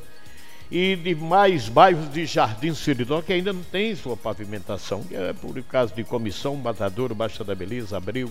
e 0.69 0.95
de 0.95 1.15
mais 1.15 1.67
bairros 1.67 2.11
de 2.11 2.25
Jardim 2.25 2.73
Seridó 2.75 3.21
que 3.21 3.33
ainda 3.33 3.51
não 3.51 3.63
tem 3.63 3.95
sua 3.95 4.15
pavimentação, 4.15 5.05
é 5.11 5.33
por 5.33 5.61
caso 5.63 5.93
de 5.95 6.03
Comissão, 6.03 6.55
Matadouro, 6.55 7.15
Baixa 7.15 7.43
da 7.43 7.55
Beleza, 7.55 7.97
Abril, 7.97 8.29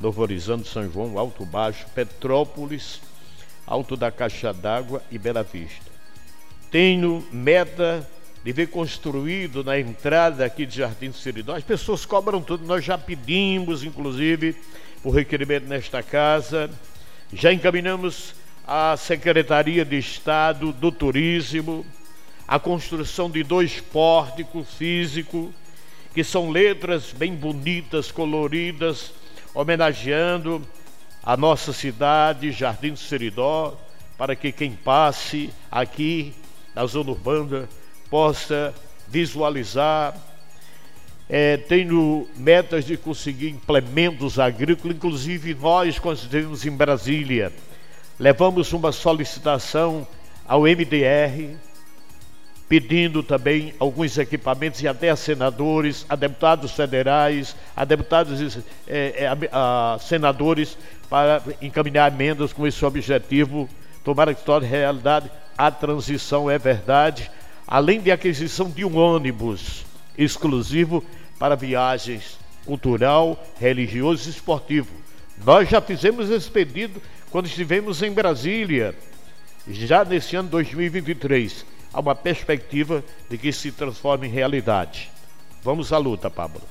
Novo 0.00 0.22
Horizonte, 0.22 0.68
São 0.68 0.90
João, 0.90 1.18
Alto 1.18 1.44
Baixo, 1.44 1.86
Petrópolis, 1.94 3.00
Alto 3.66 3.96
da 3.96 4.10
Caixa 4.10 4.52
d'Água 4.52 5.02
e 5.10 5.18
Bela 5.18 5.42
Vista. 5.42 5.90
Tenho 6.70 7.26
meta 7.32 8.08
de 8.44 8.52
ver 8.52 8.68
construído 8.68 9.64
na 9.64 9.78
entrada 9.78 10.44
aqui 10.44 10.64
de 10.64 10.76
Jardim 10.76 11.12
Seridó. 11.12 11.56
As 11.56 11.64
pessoas 11.64 12.06
cobram 12.06 12.40
tudo, 12.40 12.64
nós 12.64 12.84
já 12.84 12.96
pedimos, 12.96 13.82
inclusive, 13.82 14.56
o 15.04 15.10
requerimento 15.10 15.66
nesta 15.66 16.02
casa, 16.02 16.70
já 17.32 17.52
encaminhamos 17.52 18.34
a 18.66 18.96
Secretaria 18.96 19.84
de 19.84 19.98
Estado 19.98 20.72
do 20.72 20.90
Turismo, 20.90 21.86
a 22.46 22.58
construção 22.58 23.30
de 23.30 23.42
dois 23.42 23.80
pórticos 23.80 24.74
físicos, 24.74 25.50
que 26.14 26.24
são 26.24 26.50
letras 26.50 27.12
bem 27.12 27.34
bonitas, 27.34 28.10
coloridas, 28.10 29.12
homenageando 29.54 30.62
a 31.22 31.36
nossa 31.36 31.72
cidade, 31.72 32.52
Jardim 32.52 32.92
do 32.92 32.98
Seridó, 32.98 33.78
para 34.16 34.34
que 34.34 34.50
quem 34.50 34.72
passe 34.72 35.50
aqui 35.70 36.34
na 36.74 36.86
zona 36.86 37.10
urbana 37.10 37.68
possa 38.10 38.74
visualizar. 39.06 40.16
É, 41.30 41.58
tenho 41.58 42.26
metas 42.36 42.86
de 42.86 42.96
conseguir 42.96 43.50
implementos 43.50 44.38
agrícolas, 44.38 44.96
inclusive 44.96 45.54
nós, 45.54 46.00
estivemos 46.14 46.64
em 46.64 46.70
Brasília, 46.70 47.52
levamos 48.18 48.72
uma 48.72 48.92
solicitação 48.92 50.08
ao 50.46 50.62
MDR, 50.62 51.54
pedindo 52.66 53.22
também 53.22 53.74
alguns 53.78 54.16
equipamentos 54.16 54.82
e 54.82 54.88
até 54.88 55.10
a 55.10 55.16
senadores, 55.16 56.06
a 56.08 56.16
deputados 56.16 56.72
federais, 56.72 57.54
a 57.76 57.84
deputados 57.84 58.58
é, 58.86 59.24
é, 59.24 59.26
a, 59.52 59.94
a 59.94 59.98
senadores 59.98 60.78
para 61.10 61.42
encaminhar 61.60 62.10
emendas 62.10 62.54
com 62.54 62.66
esse 62.66 62.82
objetivo. 62.84 63.68
Tomara 64.02 64.34
que 64.34 64.44
torne 64.44 64.66
realidade. 64.66 65.30
A 65.56 65.70
transição 65.70 66.50
é 66.50 66.58
verdade, 66.58 67.30
além 67.66 68.00
de 68.00 68.10
aquisição 68.10 68.70
de 68.70 68.84
um 68.84 68.96
ônibus 68.96 69.84
exclusivo 70.16 71.04
para 71.38 71.54
viagens 71.54 72.38
cultural, 72.64 73.42
religioso 73.58 74.28
e 74.28 74.32
esportivo. 74.32 74.92
Nós 75.44 75.68
já 75.68 75.80
fizemos 75.80 76.28
esse 76.30 76.50
pedido 76.50 77.00
quando 77.30 77.46
estivemos 77.46 78.02
em 78.02 78.10
Brasília, 78.10 78.94
já 79.66 80.04
nesse 80.04 80.34
ano 80.36 80.48
2023, 80.48 81.64
há 81.92 82.00
uma 82.00 82.14
perspectiva 82.14 83.04
de 83.28 83.38
que 83.38 83.52
se 83.52 83.70
transforme 83.70 84.26
em 84.26 84.30
realidade. 84.30 85.10
Vamos 85.62 85.92
à 85.92 85.98
luta, 85.98 86.30
Pablo. 86.30 86.62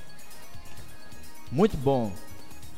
Muito 1.52 1.78
bom. 1.78 2.12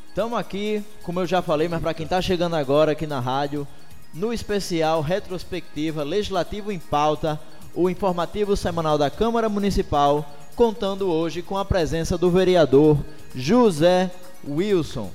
Estamos 0.10 0.38
aqui, 0.38 0.84
como 1.04 1.19
eu 1.19 1.25
já 1.25 1.41
falei, 1.41 1.67
mas 1.67 1.82
para 1.82 1.93
quem 1.93 2.04
está 2.04 2.21
chegando 2.21 2.56
agora 2.56 2.91
aqui 2.91 3.08
na 3.08 3.19
rádio, 3.19 3.67
no 4.13 4.34
especial 4.34 5.02
Retrospectiva 5.02 6.04
Legislativo 6.04 6.71
em 6.71 6.80
Pauta, 6.80 7.39
o 7.73 7.89
informativo 7.89 8.58
semanal 8.58 8.97
da 8.97 9.10
Câmara 9.10 9.47
Municipal, 9.47 10.30
contando 10.60 11.10
hoje 11.10 11.41
com 11.41 11.58
a 11.58 11.63
presença 11.63 12.17
do 12.17 12.30
vereador 12.30 12.98
José 13.34 14.12
Wilson. 14.45 15.10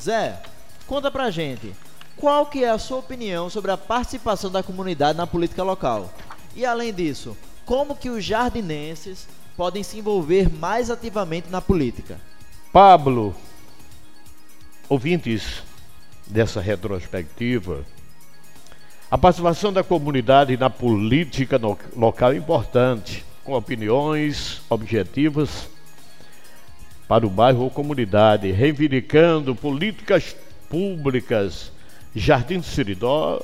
Zé, 0.00 0.40
conta 0.86 1.10
pra 1.10 1.30
gente, 1.30 1.70
qual 2.16 2.46
que 2.46 2.64
é 2.64 2.70
a 2.70 2.78
sua 2.78 2.96
opinião 2.96 3.50
sobre 3.50 3.70
a 3.70 3.76
participação 3.76 4.50
da 4.50 4.62
comunidade 4.62 5.18
na 5.18 5.26
política 5.26 5.62
local? 5.62 6.10
E 6.54 6.64
além 6.64 6.94
disso, 6.94 7.36
como 7.66 7.94
que 7.94 8.08
os 8.08 8.24
jardinenses 8.24 9.28
podem 9.54 9.82
se 9.82 9.98
envolver 9.98 10.48
mais 10.50 10.90
ativamente 10.90 11.50
na 11.50 11.60
política? 11.60 12.18
Pablo, 12.72 13.34
ouvintes 14.88 15.62
dessa 16.26 16.58
retrospectiva, 16.58 17.84
a 19.10 19.18
participação 19.18 19.70
da 19.70 19.84
comunidade 19.84 20.56
na 20.56 20.70
política 20.70 21.60
local 21.94 22.32
é 22.32 22.36
importante, 22.36 23.26
com 23.46 23.54
opiniões 23.54 24.60
objetivas 24.68 25.68
para 27.06 27.24
o 27.24 27.30
bairro 27.30 27.62
ou 27.62 27.70
comunidade, 27.70 28.50
reivindicando 28.50 29.54
políticas 29.54 30.36
públicas 30.68 31.70
Jardim 32.12 32.58
do 32.58 32.64
Siridó 32.64 33.40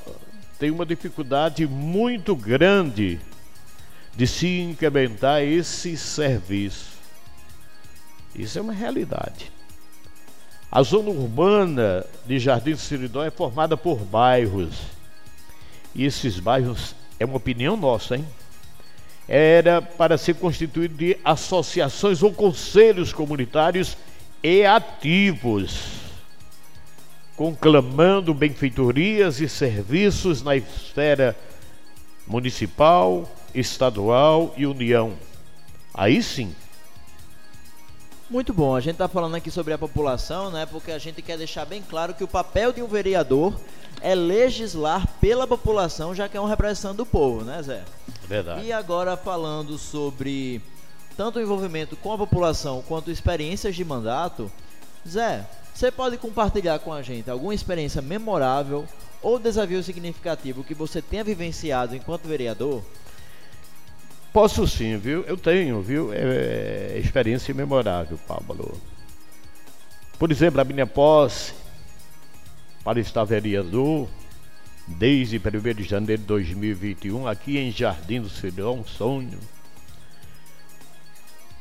tem 0.59 0.71
uma 0.71 0.85
dificuldade 0.85 1.67
muito 1.67 2.35
grande 2.35 3.21
de 4.17 4.27
se 4.27 4.61
incrementar 4.61 5.43
esse 5.43 5.97
serviço. 5.97 6.91
Isso 8.35 8.59
é 8.59 8.63
uma 8.63 8.73
realidade. 8.73 9.53
A 10.71 10.83
zona 10.83 11.11
urbana 11.11 12.05
de 12.27 12.39
Jardim 12.41 12.73
do 12.73 12.79
Siridó 12.79 13.23
é 13.23 13.31
formada 13.31 13.77
por 13.77 13.99
bairros. 13.99 14.81
E 15.95 16.05
esses 16.05 16.41
bairros, 16.41 16.95
é 17.21 17.25
uma 17.25 17.37
opinião 17.37 17.77
nossa, 17.77 18.17
hein? 18.17 18.27
Era 19.29 19.81
para 19.81 20.19
ser 20.19 20.35
constituído 20.35 20.95
de 20.95 21.17
associações 21.25 22.23
ou 22.23 22.33
conselhos 22.33 23.13
comunitários 23.13 23.97
e 24.43 24.65
ativos 24.65 26.03
conclamando 27.37 28.35
benfeitorias 28.35 29.41
e 29.41 29.49
serviços 29.49 30.43
na 30.43 30.55
esfera 30.55 31.37
municipal, 32.27 33.29
estadual 33.55 34.55
e 34.57 34.67
União. 34.67 35.15
Aí 35.93 36.23
sim. 36.23 36.55
Muito 38.31 38.53
bom, 38.53 38.75
a 38.75 38.81
gente 38.81 38.93
está 38.93 39.09
falando 39.09 39.35
aqui 39.35 39.51
sobre 39.51 39.75
a 39.75 39.79
população, 39.79 40.51
né? 40.51 40.65
Porque 40.67 40.91
a 40.91 40.99
gente 40.99 41.21
quer 41.21 41.37
deixar 41.37 41.67
bem 41.67 41.83
claro 41.83 42.15
que 42.15 42.25
o 42.25 42.29
papel 42.29 42.73
de 42.73 42.81
um 42.81 42.87
vereador 42.87 43.55
é 44.01 44.15
legislar 44.15 45.07
pela 45.21 45.47
população, 45.47 46.15
já 46.15 46.29
que 46.29 46.37
é 46.37 46.41
um 46.41 46.47
representante 46.47 46.97
do 46.97 47.05
povo, 47.05 47.45
né, 47.45 47.63
Zé? 47.63 47.83
Verdade. 48.33 48.65
E 48.65 48.73
agora 48.73 49.15
falando 49.15 49.77
sobre 49.77 50.63
tanto 51.19 51.39
o 51.39 51.43
envolvimento 51.43 51.97
com 51.97 52.15
a 52.15 52.17
população 52.17 52.83
quanto 52.89 53.11
experiências 53.11 53.77
de 53.77 53.85
mandato, 53.85 54.51
Zé, 55.07 55.47
você 55.75 55.91
pode 55.91 56.17
compartilhar 56.17 56.79
com 56.79 56.95
a 56.95 57.03
gente 57.03 57.31
alguma 57.31 57.55
experiência 57.55 58.01
memorável 58.01 58.87
ou 59.21 59.39
desafio 59.39 59.83
significativo 59.83 60.65
que 60.65 60.73
você 60.73 61.03
tenha 61.03 61.23
vivenciado 61.23 61.95
enquanto 61.95 62.27
vereador? 62.27 62.83
Posso 64.33 64.67
sim, 64.67 64.97
viu? 64.97 65.23
Eu 65.25 65.37
tenho, 65.37 65.83
viu? 65.83 66.11
É, 66.11 66.95
é 66.95 66.99
experiência 66.99 67.53
memorável, 67.53 68.19
Pablo. 68.27 68.81
Por 70.19 70.33
exemplo, 70.33 70.59
a 70.59 70.65
minha 70.65 70.87
posse 70.87 71.53
para 72.83 72.99
estar 72.99 73.25
vereador 73.25 74.09
desde 74.87 75.39
1 75.39 75.75
de 75.75 75.85
janeiro 75.85 76.23
de 76.23 76.29
2021 76.29 77.27
aqui 77.27 77.59
em 77.59 77.71
Jardim 77.71 78.21
do 78.21 78.29
Cidadão, 78.29 78.81
um 78.81 78.85
sonho 78.85 79.39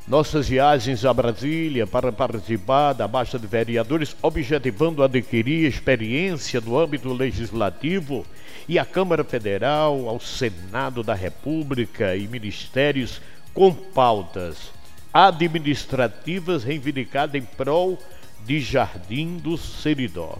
nossas 0.07 0.49
viagens 0.49 1.05
a 1.05 1.13
Brasília 1.13 1.85
para 1.85 2.11
participar 2.11 2.93
da 2.93 3.07
Baixa 3.07 3.39
de 3.39 3.47
Vereadores, 3.47 4.15
objetivando 4.21 5.03
adquirir 5.03 5.65
experiência 5.65 6.59
no 6.59 6.77
âmbito 6.77 7.13
legislativo 7.13 8.25
e 8.67 8.77
a 8.77 8.85
Câmara 8.85 9.23
Federal, 9.23 10.09
ao 10.09 10.19
Senado 10.19 11.03
da 11.03 11.13
República 11.13 12.15
e 12.15 12.27
ministérios 12.27 13.21
com 13.53 13.71
pautas 13.73 14.71
administrativas 15.13 16.63
reivindicadas 16.63 17.35
em 17.35 17.45
prol 17.45 17.97
de 18.45 18.59
Jardim 18.59 19.37
do 19.37 19.57
Seridó. 19.57 20.39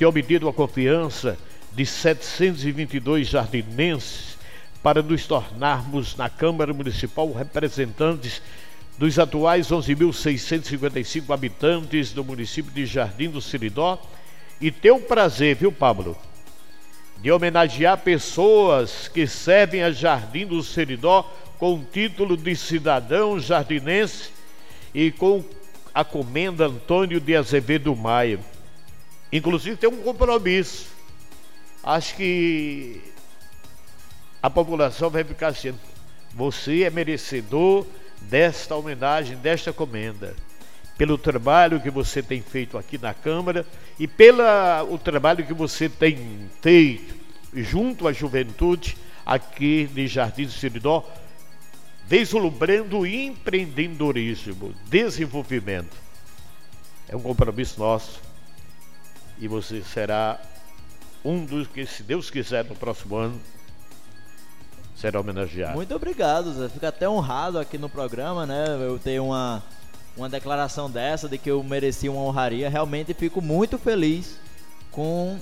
Ter 0.00 0.06
obtido 0.06 0.48
a 0.48 0.52
confiança 0.54 1.36
de 1.74 1.84
722 1.84 3.28
jardinenses 3.28 4.38
para 4.82 5.02
nos 5.02 5.26
tornarmos 5.26 6.16
na 6.16 6.26
Câmara 6.26 6.72
Municipal 6.72 7.30
representantes 7.34 8.40
dos 8.96 9.18
atuais 9.18 9.68
11.655 9.68 11.34
habitantes 11.34 12.12
do 12.14 12.24
município 12.24 12.72
de 12.72 12.86
Jardim 12.86 13.28
do 13.28 13.42
Siridó 13.42 14.00
e 14.58 14.70
ter 14.70 14.90
o 14.90 15.00
prazer, 15.00 15.56
viu, 15.56 15.70
Pablo, 15.70 16.16
de 17.20 17.30
homenagear 17.30 17.98
pessoas 17.98 19.06
que 19.06 19.26
servem 19.26 19.82
a 19.82 19.90
Jardim 19.90 20.46
do 20.46 20.62
Seridó 20.62 21.30
com 21.58 21.74
o 21.74 21.84
título 21.84 22.38
de 22.38 22.56
cidadão 22.56 23.38
jardinense 23.38 24.30
e 24.94 25.10
com 25.10 25.44
a 25.92 26.02
comenda 26.02 26.68
Antônio 26.68 27.20
de 27.20 27.36
Azevedo 27.36 27.94
Maia. 27.94 28.40
Inclusive 29.32 29.76
tem 29.76 29.88
um 29.88 30.02
compromisso. 30.02 30.88
Acho 31.82 32.16
que 32.16 33.00
a 34.42 34.50
população 34.50 35.08
vai 35.08 35.24
ficar 35.24 35.48
assim: 35.48 35.74
você 36.34 36.82
é 36.82 36.90
merecedor 36.90 37.86
desta 38.22 38.74
homenagem, 38.74 39.36
desta 39.36 39.72
comenda, 39.72 40.34
pelo 40.98 41.16
trabalho 41.16 41.80
que 41.80 41.90
você 41.90 42.22
tem 42.22 42.42
feito 42.42 42.76
aqui 42.76 42.98
na 42.98 43.14
Câmara 43.14 43.64
e 43.98 44.06
pelo 44.06 44.42
o 44.90 44.98
trabalho 44.98 45.46
que 45.46 45.54
você 45.54 45.88
tem 45.88 46.48
feito 46.60 47.14
junto 47.54 48.06
à 48.06 48.12
juventude 48.12 48.96
aqui 49.24 49.88
de 49.92 50.06
Jardim 50.06 50.44
do 50.44 50.52
Seridó, 50.52 51.08
deslumbrando 52.06 53.06
empreendedorismo, 53.06 54.74
desenvolvimento. 54.86 55.96
É 57.08 57.16
um 57.16 57.20
compromisso 57.20 57.78
nosso 57.78 58.20
e 59.40 59.48
você 59.48 59.82
será 59.82 60.38
um 61.24 61.44
dos 61.44 61.66
que, 61.66 61.86
se 61.86 62.02
Deus 62.02 62.30
quiser, 62.30 62.64
no 62.64 62.74
próximo 62.74 63.16
ano, 63.16 63.40
será 64.94 65.18
homenageado. 65.20 65.74
Muito 65.74 65.94
obrigado, 65.94 66.52
Zé. 66.52 66.68
Fico 66.68 66.86
até 66.86 67.08
honrado 67.08 67.58
aqui 67.58 67.78
no 67.78 67.88
programa, 67.88 68.46
né? 68.46 68.64
Eu 68.80 68.98
ter 68.98 69.18
uma, 69.20 69.62
uma 70.16 70.28
declaração 70.28 70.90
dessa 70.90 71.28
de 71.28 71.38
que 71.38 71.50
eu 71.50 71.62
mereci 71.62 72.08
uma 72.08 72.20
honraria. 72.20 72.68
Realmente 72.68 73.14
fico 73.14 73.40
muito 73.40 73.78
feliz 73.78 74.38
com 74.92 75.38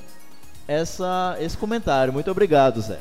essa, 0.67 1.37
esse 1.41 1.57
comentário. 1.57 2.13
Muito 2.13 2.31
obrigado, 2.31 2.81
Zé. 2.81 3.01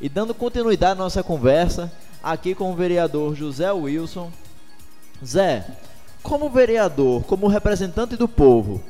E 0.00 0.08
dando 0.08 0.32
continuidade 0.32 0.92
à 0.92 1.02
nossa 1.02 1.22
conversa, 1.22 1.90
aqui 2.22 2.54
com 2.54 2.70
o 2.70 2.76
vereador 2.76 3.34
José 3.34 3.72
Wilson. 3.72 4.30
Zé, 5.24 5.66
como 6.22 6.50
vereador, 6.50 7.24
como 7.24 7.48
representante 7.48 8.16
do 8.16 8.28
povo, 8.28 8.82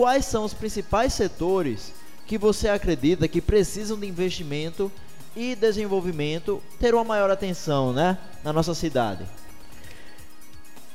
quais 0.00 0.24
são 0.24 0.46
os 0.46 0.54
principais 0.54 1.12
setores 1.12 1.92
que 2.26 2.38
você 2.38 2.70
acredita 2.70 3.28
que 3.28 3.38
precisam 3.38 4.00
de 4.00 4.06
investimento 4.06 4.90
e 5.36 5.54
desenvolvimento 5.54 6.62
ter 6.78 6.94
uma 6.94 7.04
maior 7.04 7.30
atenção, 7.30 7.92
né, 7.92 8.16
na 8.42 8.50
nossa 8.50 8.74
cidade. 8.74 9.26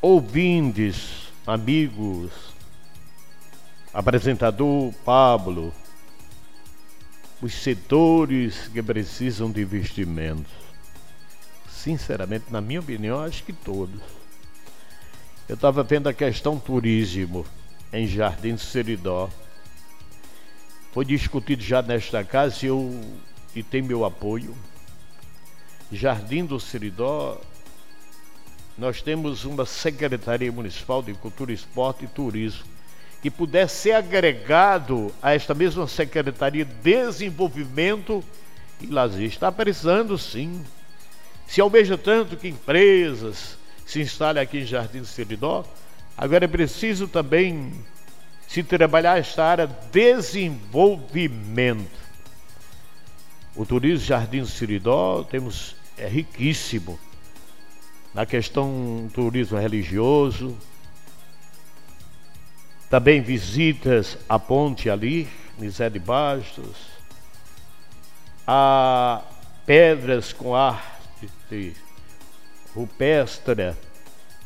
Ouvintes, 0.02 1.32
amigos, 1.46 2.32
apresentador 3.94 4.91
Pablo, 5.06 5.72
os 7.39 7.54
setores 7.54 8.70
que 8.70 8.82
precisam 8.82 9.52
de 9.52 9.62
investimentos. 9.62 10.52
Sinceramente, 11.70 12.46
na 12.50 12.60
minha 12.60 12.80
opinião, 12.80 13.20
acho 13.20 13.44
que 13.44 13.54
todos. 13.54 14.02
Eu 15.48 15.54
estava 15.54 15.84
vendo 15.84 16.10
a 16.10 16.13
questão 16.13 16.58
turismo 16.58 17.46
em 17.95 18.05
Jardim 18.05 18.58
Seridó. 18.58 19.29
Foi 20.91 21.05
discutido 21.05 21.63
já 21.63 21.81
nesta 21.81 22.23
casa 22.25 22.65
e 22.65 22.67
eu 22.67 23.01
e 23.55 23.63
tem 23.63 23.81
meu 23.81 24.03
apoio. 24.03 24.53
Jardim 25.89 26.45
do 26.45 26.60
Seridó, 26.60 27.39
nós 28.77 29.01
temos 29.01 29.45
uma 29.45 29.65
Secretaria 29.65 30.51
Municipal 30.51 31.01
de 31.01 31.13
Cultura, 31.13 31.53
Esporte 31.53 32.03
e 32.03 32.08
Turismo 32.08 32.65
que 33.21 33.31
pudesse 33.31 33.84
ser 33.84 33.93
agregado 33.93 35.12
a 35.21 35.34
esta 35.34 35.53
mesma 35.53 35.88
Secretaria 35.88 36.65
de 36.65 36.73
Desenvolvimento 36.73 38.23
e 38.81 38.88
Lazer. 38.88 39.23
Está 39.23 39.51
precisando 39.51 40.17
sim. 40.17 40.63
Se 41.47 41.62
almeja 41.62 41.97
tanto 41.97 42.36
que 42.36 42.49
empresas 42.49 43.58
se 43.86 44.01
instalem 44.01 44.43
aqui 44.43 44.60
em 44.60 44.65
Jardim 44.65 44.99
do 44.99 45.08
Seridó, 45.08 45.65
agora 46.17 46.45
é 46.45 46.47
preciso 46.47 47.08
também 47.08 47.71
se 48.47 48.63
trabalhar 48.63 49.17
esta 49.17 49.43
área 49.43 49.67
desenvolvimento. 49.91 52.06
O 53.56 53.65
turismo 53.65 54.06
Jardim 54.06 54.45
Siridó 54.45 55.23
temos, 55.23 55.75
é 55.97 56.08
riquíssimo 56.08 56.99
na 58.13 58.23
questão 58.25 59.10
turismo 59.13 59.58
religioso, 59.58 60.56
também 62.89 63.21
visitas 63.21 64.17
à 64.30 64.39
ponte 64.39 64.89
ali, 64.89 65.28
Nizé 65.58 65.89
de 65.89 65.99
Bastos, 65.99 66.78
a 68.47 69.21
pedras 69.65 70.32
com 70.32 70.56
arte 70.56 71.75
rupestre, 72.73 73.73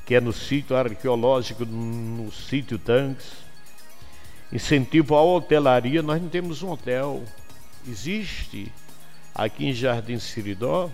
que 0.10 0.16
é 0.16 0.20
no 0.20 0.34
sítio 0.34 0.76
arqueológico, 0.76 1.64
no 1.68 2.32
sítio 2.32 2.80
Tanques. 2.80 3.28
Incentivo 4.52 5.14
à 5.16 5.22
hotelaria, 5.22 6.02
nós 6.02 6.20
não 6.20 6.28
temos 6.28 6.64
um 6.64 6.72
hotel. 6.72 7.22
Existe 7.88 8.74
aqui 9.36 9.68
em 9.68 9.72
Jardim 9.72 10.18
Siridó, 10.18 10.90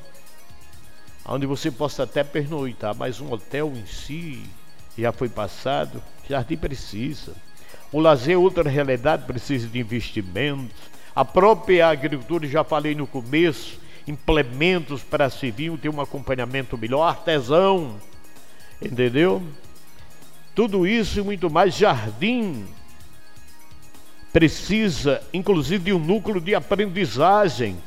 onde 1.26 1.46
você 1.46 1.72
possa 1.72 2.04
até 2.04 2.26
pernoitar, 2.26 2.94
mas 2.94 3.22
um 3.22 3.32
hotel 3.32 3.72
em 3.74 3.86
si 3.86 4.44
já 4.98 5.14
foi 5.14 5.30
passado. 5.30 6.04
Jardim 6.30 6.58
precisa. 6.58 7.34
O 7.94 8.02
lazer 8.02 8.38
outra 8.38 8.70
realidade 8.70 9.24
precisa 9.24 9.66
de 9.66 9.80
investimentos. 9.80 10.76
A 11.16 11.24
própria 11.24 11.88
agricultura, 11.88 12.46
já 12.50 12.66
falei 12.66 12.94
no 12.94 13.08
começo, 13.08 13.80
implementos 14.06 15.04
para 15.04 15.30
civil, 15.30 15.78
ter 15.78 15.88
um 15.88 16.02
acompanhamento 16.02 16.78
melhor, 16.78 17.04
artesão, 17.04 17.96
entendeu? 18.82 19.42
Tudo 20.54 20.88
isso 20.88 21.20
e 21.20 21.24
muito 21.24 21.50
mais. 21.50 21.76
Jardim 21.76 22.66
precisa, 24.32 25.22
inclusive, 25.34 25.86
de 25.86 25.94
um 25.94 26.00
núcleo 26.00 26.42
de 26.42 26.56
aprendizagem 26.56 27.78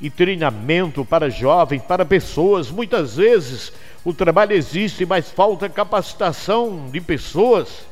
e 0.00 0.10
treinamento 0.10 1.04
para 1.04 1.30
jovens, 1.30 1.82
para 1.82 2.04
pessoas. 2.04 2.70
Muitas 2.70 3.16
vezes 3.16 3.72
o 4.04 4.12
trabalho 4.12 4.52
existe, 4.52 5.06
mas 5.06 5.30
falta 5.30 5.68
capacitação 5.68 6.90
de 6.90 7.00
pessoas. 7.00 7.86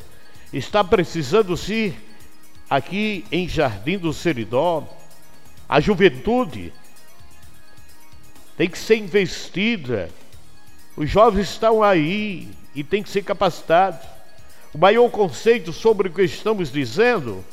Está 0.52 0.82
precisando 0.82 1.56
se 1.56 1.94
aqui 2.68 3.24
em 3.30 3.48
Jardim 3.48 3.98
do 3.98 4.12
Seridó 4.12 4.84
a 5.68 5.78
juventude 5.78 6.72
tem 8.56 8.68
que 8.68 8.76
ser 8.76 8.96
investida. 8.96 10.10
Os 10.96 11.08
jovens 11.08 11.48
estão 11.48 11.82
aí 11.82 12.48
e 12.74 12.82
tem 12.82 13.02
que 13.02 13.10
ser 13.10 13.22
capacitados. 13.22 14.06
O 14.72 14.78
maior 14.78 15.08
conceito 15.10 15.72
sobre 15.72 16.08
o 16.08 16.12
que 16.12 16.22
estamos 16.22 16.70
dizendo 16.70 17.44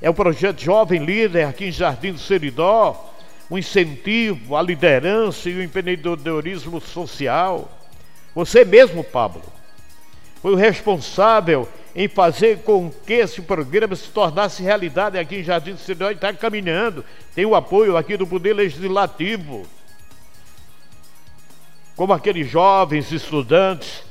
é 0.00 0.10
o 0.10 0.14
projeto 0.14 0.60
Jovem 0.60 1.04
Líder 1.04 1.46
aqui 1.46 1.66
em 1.66 1.72
Jardim 1.72 2.12
do 2.12 2.18
Seridó, 2.18 3.12
um 3.50 3.56
incentivo 3.56 4.56
à 4.56 4.62
liderança 4.62 5.48
e 5.48 5.54
o 5.54 5.62
empreendedorismo 5.62 6.80
social. 6.80 7.70
Você 8.34 8.64
mesmo, 8.64 9.02
Pablo, 9.02 9.42
foi 10.42 10.52
o 10.52 10.56
responsável 10.56 11.68
em 11.94 12.08
fazer 12.08 12.58
com 12.58 12.90
que 13.06 13.14
esse 13.14 13.40
programa 13.40 13.96
se 13.96 14.10
tornasse 14.10 14.62
realidade 14.62 15.18
aqui 15.18 15.36
em 15.36 15.42
Jardim 15.42 15.72
do 15.72 15.78
Seridó 15.78 16.10
e 16.10 16.14
está 16.14 16.32
caminhando. 16.32 17.04
Tem 17.34 17.46
o 17.46 17.54
apoio 17.54 17.96
aqui 17.96 18.16
do 18.16 18.26
Poder 18.26 18.52
Legislativo. 18.52 19.66
Como 21.96 22.12
aqueles 22.12 22.48
jovens 22.48 23.10
estudantes, 23.10 24.04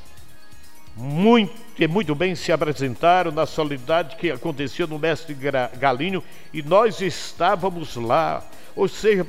muito 0.95 1.65
muito 1.89 2.15
bem 2.15 2.35
se 2.35 2.53
apresentaram 2.53 3.31
na 3.31 3.45
solidariedade 3.45 4.15
que 4.15 4.31
acontecia 4.31 4.87
no 4.87 4.97
Mestre 4.97 5.35
Galinho 5.77 6.23
e 6.53 6.61
nós 6.61 7.01
estávamos 7.01 7.97
lá. 7.97 8.41
Ou 8.73 8.87
seja, 8.87 9.25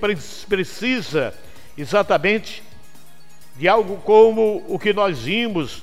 precisa 0.48 1.34
exatamente 1.76 2.62
de 3.56 3.66
algo 3.66 3.96
como 3.96 4.64
o 4.68 4.78
que 4.78 4.92
nós 4.92 5.22
vimos 5.22 5.82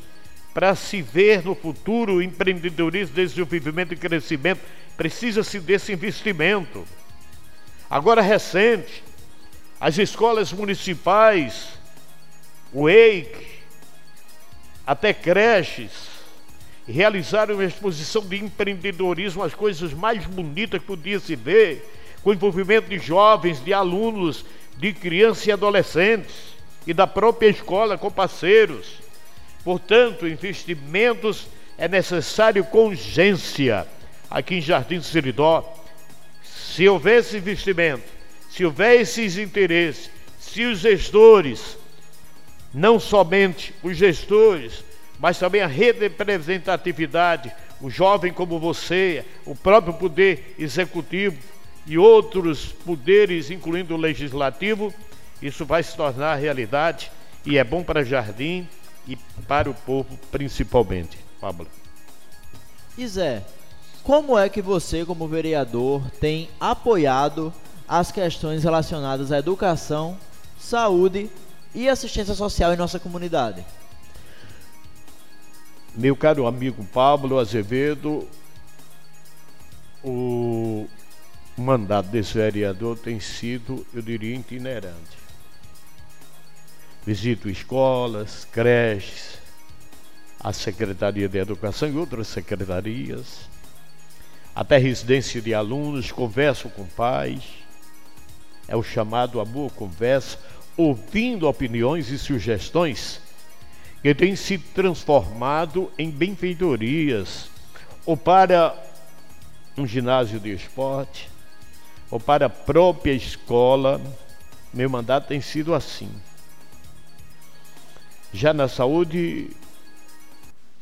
para 0.54 0.74
se 0.74 1.02
ver 1.02 1.44
no 1.44 1.54
futuro 1.54 2.22
empreendedorismo, 2.22 3.16
desenvolvimento 3.16 3.94
e 3.94 3.98
crescimento, 3.98 4.62
precisa-se 4.96 5.60
desse 5.60 5.92
investimento. 5.92 6.86
Agora 7.90 8.22
recente, 8.22 9.04
as 9.82 9.98
escolas 9.98 10.54
municipais, 10.54 11.78
EIC, 12.76 13.30
até 14.86 15.14
creches, 15.14 15.92
realizaram 16.88 17.56
uma 17.56 17.66
exposição 17.66 18.22
de 18.26 18.38
empreendedorismo, 18.38 19.44
as 19.44 19.54
coisas 19.54 19.94
mais 19.94 20.26
bonitas 20.26 20.82
que 20.82 20.88
podia 20.88 21.20
se 21.20 21.36
ver, 21.36 21.90
com 22.24 22.34
envolvimento 22.34 22.90
de 22.90 23.00
jovens, 23.00 23.64
de 23.64 23.74
alunos, 23.74 24.46
de 24.78 24.94
crianças 24.94 25.46
e 25.48 25.52
adolescentes, 25.52 26.54
e 26.86 26.94
da 26.94 27.08
própria 27.08 27.48
escola 27.48 27.98
com 27.98 28.12
parceiros 28.12 29.04
Portanto, 29.64 30.28
investimentos 30.28 31.48
é 31.78 31.88
necessário 31.88 32.66
com 32.66 32.88
urgência 32.88 33.88
aqui 34.30 34.56
em 34.56 34.62
Jardim 34.62 35.02
Seridó. 35.02 35.64
Se 36.44 36.88
houver 36.88 37.20
esse 37.20 37.38
investimento, 37.38 38.04
se 38.50 38.66
houver 38.66 39.00
esses 39.00 39.38
interesses, 39.38 40.10
se 40.38 40.66
os 40.66 40.80
gestores, 40.80 41.78
não 42.74 43.00
somente 43.00 43.74
os 43.84 43.96
gestores, 43.96 44.84
mas 45.20 45.38
também 45.38 45.62
a 45.62 45.68
representatividade, 45.68 47.52
o 47.80 47.90
jovem 47.90 48.34
como 48.34 48.60
você, 48.60 49.24
o 49.46 49.56
próprio 49.56 49.94
poder 49.94 50.56
executivo 50.58 51.38
e 51.86 51.98
outros 51.98 52.68
poderes, 52.86 53.52
incluindo 53.52 53.94
o 53.94 53.98
legislativo, 53.98 54.94
isso 55.42 55.66
vai 55.66 55.84
se 55.84 55.96
tornar 55.96 56.36
realidade 56.36 57.12
e 57.46 57.58
é 57.58 57.64
bom 57.64 57.84
para 57.84 58.04
Jardim 58.04 58.68
e 59.08 59.18
para 59.48 59.70
o 59.70 59.74
povo 59.74 60.18
principalmente. 60.32 61.18
Pablo. 61.40 61.68
Zé, 63.06 63.44
como 64.04 64.38
é 64.38 64.48
que 64.48 64.62
você, 64.62 65.06
como 65.06 65.28
vereador, 65.28 66.02
tem 66.20 66.50
apoiado 66.60 67.54
as 67.88 68.12
questões 68.12 68.64
relacionadas 68.64 69.32
à 69.32 69.40
educação, 69.40 70.18
saúde 70.58 71.30
e 71.30 71.43
assistência 71.90 72.34
social 72.34 72.74
em 72.74 72.78
nossa 72.78 73.00
comunidade? 73.00 73.66
Meu 75.96 76.16
caro 76.16 76.48
amigo 76.48 76.84
Pablo 76.86 77.38
Azevedo, 77.40 78.28
o 80.04 80.88
mandato 81.58 82.10
desse 82.10 82.34
vereador 82.34 82.98
tem 82.98 83.20
sido, 83.20 83.86
eu 83.94 84.02
diria, 84.02 84.36
itinerante. 84.36 85.18
Visito 87.06 87.50
escolas, 87.50 88.48
creches, 88.52 89.38
a 90.40 90.52
Secretaria 90.52 91.30
de 91.30 91.38
Educação 91.38 91.88
e 91.88 91.96
outras 91.96 92.28
secretarias, 92.28 93.50
até 94.56 94.78
residência 94.78 95.42
de 95.42 95.54
alunos, 95.54 96.12
converso 96.12 96.70
com 96.70 96.86
pais, 96.86 97.44
é 98.68 98.76
o 98.76 98.84
chamado 98.84 99.40
a 99.40 99.46
boa 99.46 99.70
conversa, 99.70 100.38
ouvindo 100.76 101.48
opiniões 101.48 102.10
e 102.10 102.18
sugestões 102.18 103.22
que 104.02 104.14
têm 104.14 104.36
se 104.36 104.58
transformado 104.58 105.92
em 105.98 106.10
benfeitorias, 106.10 107.50
ou 108.06 108.18
para 108.18 108.76
um 109.78 109.88
ginásio 109.88 110.40
de 110.40 110.54
esporte, 110.54 111.30
ou 112.12 112.20
para 112.20 112.48
a 112.48 112.50
própria 112.50 113.14
escola. 113.14 114.02
Meu 114.74 114.90
mandato 114.90 115.28
tem 115.28 115.40
sido 115.40 115.74
assim. 115.74 116.10
Já 118.34 118.54
na 118.54 118.68
saúde, 118.68 119.52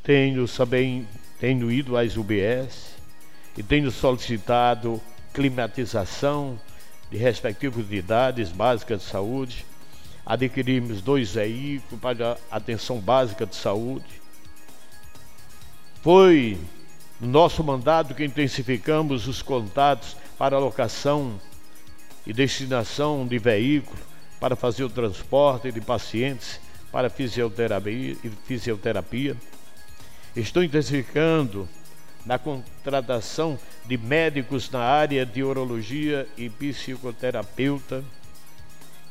tenho 0.04 0.48
também 0.48 1.08
tenho 1.40 1.72
ido 1.72 1.98
às 1.98 2.18
UBS 2.18 2.96
e 3.58 3.64
tenho 3.64 3.90
solicitado 3.90 5.02
climatização 5.34 6.60
de 7.10 7.18
respectivas 7.18 7.84
unidades 7.84 8.50
básicas 8.50 9.02
de 9.02 9.08
saúde. 9.08 9.66
Adquirimos 10.26 11.02
dois 11.02 11.34
veículos 11.34 12.00
para 12.00 12.38
atenção 12.50 13.00
básica 13.00 13.46
de 13.46 13.56
saúde. 13.56 14.22
Foi 16.02 16.58
no 17.20 17.28
nosso 17.28 17.64
mandato 17.64 18.16
que 18.16 18.26
intensificamos 18.26 19.28
os 19.28 19.42
contatos 19.42 20.16
para 20.38 20.56
alocação 20.56 21.40
e 22.26 22.34
destinação 22.34 23.28
de 23.28 23.38
veículos 23.38 24.00
para 24.40 24.56
fazer 24.56 24.84
o 24.84 24.90
transporte 24.90 25.72
de 25.72 25.82
pacientes 25.82 26.60
para 26.92 27.10
fisioterapia, 27.10 28.18
fisioterapia. 28.46 29.38
Estou 30.36 30.64
intensificando 30.64 31.68
na 32.26 32.38
contratação 32.38 33.58
de 33.86 33.98
médicos 33.98 34.70
na 34.70 34.80
área 34.80 35.26
de 35.26 35.44
urologia 35.44 36.28
e 36.38 36.50
psicoterapeuta, 36.50 38.04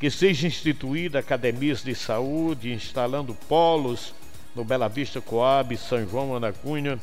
que 0.01 0.11
seja 0.11 0.47
instituída 0.47 1.19
academias 1.19 1.85
de 1.85 1.95
saúde, 1.95 2.73
instalando 2.73 3.35
polos 3.47 4.15
no 4.55 4.65
Bela 4.65 4.89
Vista 4.89 5.21
Coab, 5.21 5.77
São 5.77 6.09
João 6.09 6.35
Anacunha 6.35 6.99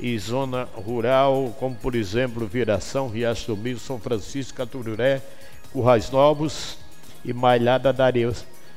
e 0.00 0.18
zona 0.18 0.64
rural, 0.74 1.54
como 1.58 1.76
por 1.76 1.94
exemplo 1.94 2.46
Viração, 2.46 3.10
Riacho 3.10 3.48
do 3.48 3.56
Milho, 3.56 3.78
São 3.78 4.00
Francisco, 4.00 4.56
Catururé, 4.56 5.20
Currais 5.72 6.10
Novos 6.10 6.78
e 7.22 7.34
Malhada 7.34 7.92
da 7.92 8.10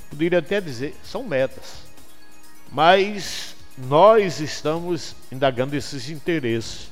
poderia 0.09 0.39
até 0.39 0.59
dizer, 0.59 0.93
são 1.01 1.23
metas. 1.23 1.83
Mas 2.69 3.55
nós 3.77 4.41
estamos 4.41 5.15
indagando 5.31 5.77
esses 5.77 6.09
interesses. 6.09 6.91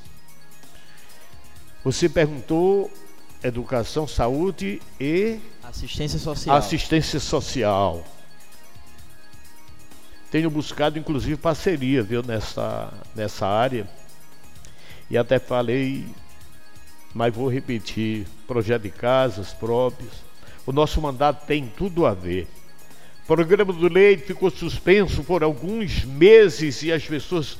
Você 1.84 2.08
perguntou 2.08 2.90
educação, 3.42 4.06
saúde 4.08 4.80
e 4.98 5.38
assistência 5.70 6.18
social. 6.18 6.56
Assistência 6.56 7.20
social. 7.20 8.04
Tenho 10.30 10.50
buscado 10.50 10.98
inclusive 10.98 11.36
parceria, 11.36 12.02
viu, 12.02 12.22
nessa 12.22 12.92
nessa 13.14 13.46
área. 13.46 13.88
E 15.08 15.18
até 15.18 15.38
falei, 15.38 16.06
mas 17.12 17.34
vou 17.34 17.50
repetir, 17.50 18.26
projeto 18.46 18.82
de 18.82 18.90
casas 18.90 19.52
próprios. 19.52 20.12
O 20.66 20.72
nosso 20.72 21.00
mandato 21.00 21.46
tem 21.46 21.66
tudo 21.66 22.06
a 22.06 22.14
ver 22.14 22.46
o 23.30 23.36
programa 23.36 23.72
do 23.72 23.86
leite 23.86 24.24
ficou 24.24 24.50
suspenso 24.50 25.22
por 25.22 25.44
alguns 25.44 26.04
meses 26.04 26.82
e 26.82 26.90
as 26.90 27.04
pessoas 27.04 27.56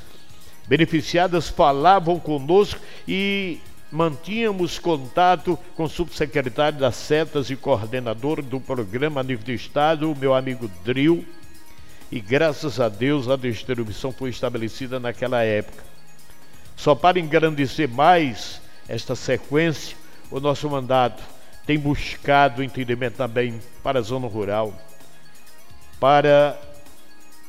beneficiadas 0.66 1.48
falavam 1.48 2.18
conosco 2.18 2.80
e 3.06 3.60
mantínhamos 3.90 4.78
contato 4.78 5.58
com 5.76 5.84
o 5.84 5.88
subsecretário 5.88 6.78
das 6.78 6.94
setas 6.94 7.50
e 7.50 7.56
coordenador 7.56 8.42
do 8.42 8.60
programa 8.60 9.20
a 9.20 9.24
nível 9.24 9.44
do 9.44 9.52
estado, 9.52 10.10
o 10.10 10.16
meu 10.16 10.34
amigo 10.34 10.70
Dril, 10.84 11.24
e 12.10 12.20
graças 12.20 12.80
a 12.80 12.88
Deus 12.88 13.28
a 13.28 13.36
distribuição 13.36 14.12
foi 14.12 14.30
estabelecida 14.30 15.00
naquela 15.00 15.42
época. 15.42 15.82
Só 16.76 16.94
para 16.94 17.18
engrandecer 17.18 17.88
mais 17.88 18.60
esta 18.88 19.14
sequência, 19.14 19.96
o 20.30 20.40
nosso 20.40 20.68
mandato 20.68 21.22
tem 21.66 21.78
buscado 21.78 22.62
entendimento 22.62 23.16
também 23.16 23.60
para 23.82 23.98
a 23.98 24.02
zona 24.02 24.26
rural 24.26 24.74
para 26.00 26.58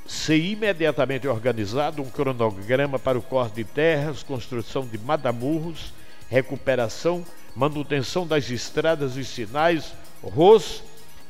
ser 0.05 0.37
imediatamente 0.37 1.25
organizado 1.27 2.01
um 2.01 2.09
cronograma 2.09 2.99
para 2.99 3.17
o 3.17 3.21
corte 3.21 3.55
de 3.55 3.63
terras, 3.63 4.21
construção 4.21 4.85
de 4.85 4.97
madamurros, 4.97 5.93
recuperação, 6.31 7.25
manutenção 7.53 8.25
das 8.25 8.49
estradas 8.49 9.17
e 9.17 9.25
sinais, 9.25 9.93
ROS 10.23 10.81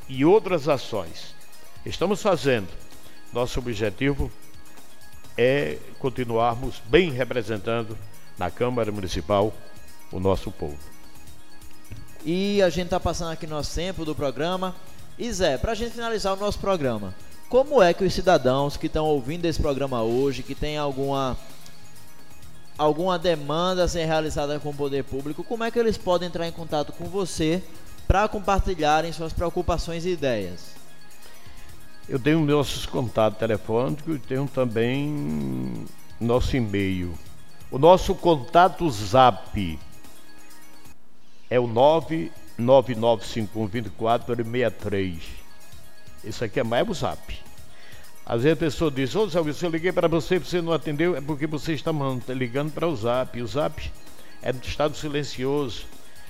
e 0.08 0.24
outras 0.24 0.70
ações. 0.70 1.34
Estamos 1.84 2.22
fazendo. 2.22 2.68
Nosso 3.34 3.58
objetivo 3.58 4.32
é 5.36 5.80
continuarmos 5.97 6.80
bem 6.86 7.10
representando 7.12 7.97
na 8.38 8.52
Câmara 8.52 8.91
Municipal 8.91 9.52
o 10.12 10.20
nosso 10.20 10.52
povo. 10.52 10.78
E 12.24 12.62
a 12.62 12.70
gente 12.70 12.86
está 12.86 12.99
passando 12.99 13.32
aqui 13.32 13.47
nosso 13.47 13.74
tempo 13.74 14.06
do 14.06 14.14
programa. 14.14 14.76
E 15.18 15.34
Zé, 15.34 15.58
para 15.58 15.72
a 15.72 15.76
gente 15.76 15.93
finalizar 15.93 16.34
o 16.34 16.39
nosso 16.39 16.60
programa, 16.60 17.16
como 17.49 17.82
é 17.82 17.91
que 17.91 18.04
os 18.04 18.14
cidadãos 18.14 18.78
que 18.78 18.86
estão 18.86 19.06
ouvindo 19.06 19.45
esse 19.45 19.60
programa 19.60 20.04
hoje, 20.04 20.43
que 20.43 20.54
tem 20.54 20.78
alguma 20.78 21.36
alguma 22.82 23.19
demanda 23.19 23.84
a 23.84 23.88
ser 23.88 24.05
realizada 24.05 24.59
com 24.59 24.69
o 24.69 24.73
poder 24.73 25.03
público, 25.03 25.43
como 25.43 25.63
é 25.63 25.69
que 25.69 25.77
eles 25.77 25.99
podem 25.99 26.27
entrar 26.27 26.47
em 26.47 26.51
contato 26.51 26.91
com 26.91 27.05
você 27.05 27.61
para 28.07 28.27
compartilharem 28.27 29.13
suas 29.13 29.32
preocupações 29.32 30.03
e 30.03 30.09
ideias? 30.09 30.71
Eu 32.09 32.17
tenho 32.17 32.43
nossos 32.43 32.88
contatos 32.88 33.38
telefônicos 33.38 34.15
e 34.15 34.19
tenho 34.19 34.47
também 34.47 35.86
nosso 36.19 36.57
e-mail. 36.57 37.13
O 37.69 37.77
nosso 37.77 38.15
contato 38.15 38.89
zap 38.89 39.77
é 41.49 41.59
o 41.59 41.67
999512463. 42.57 45.19
Isso 46.23 46.43
aqui 46.43 46.59
é 46.59 46.63
mais 46.63 46.89
o 46.89 46.95
zap. 46.95 47.51
Às 48.26 48.41
vezes 48.43 48.57
a 48.57 48.59
pessoa 48.59 48.91
diz, 48.91 49.15
ô 49.15 49.28
Zé 49.28 49.41
se 49.53 49.65
eu 49.65 49.72
liguei 49.72 49.91
para 49.91 50.07
você 50.07 50.36
e 50.36 50.39
você 50.39 50.61
não 50.61 50.72
atendeu, 50.72 51.15
é 51.15 51.22
porque 51.22 51.47
você 51.47 51.74
está 51.74 51.91
ligando 52.30 52.72
para 52.72 52.88
o 52.88 52.95
Zap. 52.95 53.41
O 53.41 53.47
Zap 53.47 53.91
é 54.41 54.53
do 54.53 54.65
estado 54.65 54.95
silencioso. 54.95 55.86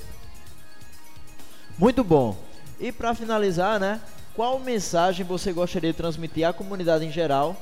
Muito 1.78 2.04
bom. 2.04 2.36
E 2.78 2.92
para 2.92 3.14
finalizar, 3.14 3.80
né? 3.80 4.00
Qual 4.34 4.58
mensagem 4.58 5.24
você 5.24 5.52
gostaria 5.52 5.92
de 5.92 5.96
transmitir 5.96 6.46
à 6.46 6.52
comunidade 6.52 7.04
em 7.04 7.12
geral? 7.12 7.56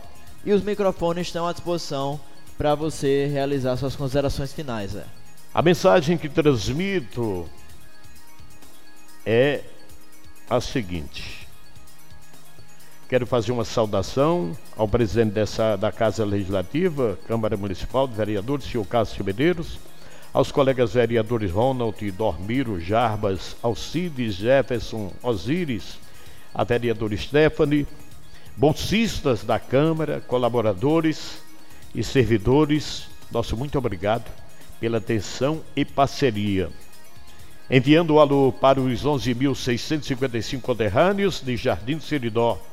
E 0.44 0.52
os 0.52 0.62
microfones 0.62 1.28
estão 1.28 1.46
à 1.46 1.52
disposição 1.52 2.20
para 2.56 2.74
você 2.74 3.26
realizar 3.26 3.76
suas 3.76 3.96
considerações 3.96 4.52
finais. 4.52 4.96
é? 4.96 5.04
A 5.54 5.62
mensagem 5.62 6.16
que 6.16 6.28
transmito 6.28 7.48
é 9.24 9.62
a 10.48 10.60
seguinte: 10.60 11.41
Quero 13.12 13.26
fazer 13.26 13.52
uma 13.52 13.66
saudação 13.66 14.56
ao 14.74 14.88
presidente 14.88 15.32
dessa, 15.32 15.76
da 15.76 15.92
Casa 15.92 16.24
Legislativa, 16.24 17.18
Câmara 17.28 17.58
Municipal 17.58 18.08
de 18.08 18.14
Vereadores, 18.14 18.64
senhor 18.64 18.86
Cássio 18.86 19.22
Medeiros, 19.22 19.78
aos 20.32 20.50
colegas 20.50 20.94
vereadores 20.94 21.50
Ronald, 21.50 22.10
Dormiro, 22.12 22.80
Jarbas, 22.80 23.54
Alcides, 23.62 24.36
Jefferson, 24.36 25.12
Osíris, 25.22 25.98
a 26.54 26.64
vereadora 26.64 27.14
Stephanie, 27.14 27.86
bolsistas 28.56 29.44
da 29.44 29.60
Câmara, 29.60 30.22
colaboradores 30.22 31.42
e 31.94 32.02
servidores, 32.02 33.08
nosso 33.30 33.58
muito 33.58 33.76
obrigado 33.76 34.24
pela 34.80 34.96
atenção 34.96 35.60
e 35.76 35.84
parceria. 35.84 36.70
Enviando 37.70 38.14
o 38.14 38.20
alô 38.20 38.50
para 38.58 38.80
os 38.80 39.04
11.655 39.04 40.62
conterrâneos 40.62 41.42
de 41.42 41.58
Jardim 41.58 42.00
Seridó. 42.00 42.71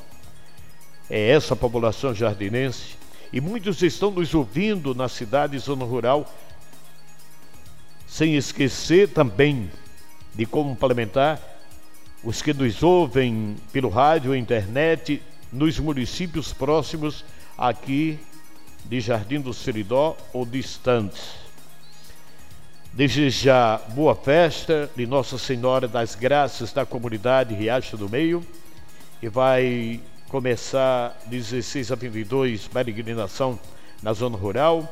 É 1.09 1.31
essa 1.31 1.55
população 1.55 2.13
jardinense. 2.13 2.97
E 3.31 3.41
muitos 3.41 3.81
estão 3.81 4.11
nos 4.11 4.33
ouvindo 4.33 4.93
na 4.93 5.07
cidade 5.07 5.55
e 5.55 5.59
zona 5.59 5.85
rural 5.85 6.31
sem 8.07 8.35
esquecer 8.35 9.09
também 9.09 9.69
de 10.33 10.45
complementar 10.45 11.39
os 12.23 12.41
que 12.41 12.53
nos 12.53 12.81
ouvem 12.83 13.55
pelo 13.71 13.89
rádio 13.89 14.35
internet 14.35 15.21
nos 15.51 15.79
municípios 15.79 16.51
próximos 16.51 17.23
aqui 17.57 18.19
de 18.85 18.99
Jardim 18.99 19.39
do 19.39 19.53
Seridó 19.53 20.17
ou 20.33 20.45
distantes. 20.45 21.33
Desejar 22.91 23.79
boa 23.89 24.15
festa 24.15 24.89
de 24.95 25.05
Nossa 25.05 25.37
Senhora 25.37 25.87
das 25.87 26.15
Graças 26.15 26.73
da 26.73 26.85
comunidade 26.85 27.53
Riacho 27.53 27.95
do 27.95 28.09
Meio 28.09 28.43
e 29.21 29.29
vai 29.29 30.01
começar 30.29 31.19
16 31.25 31.91
a 31.91 31.95
22 31.95 32.67
peregrinação 32.67 33.59
na 34.01 34.13
zona 34.13 34.37
rural 34.37 34.87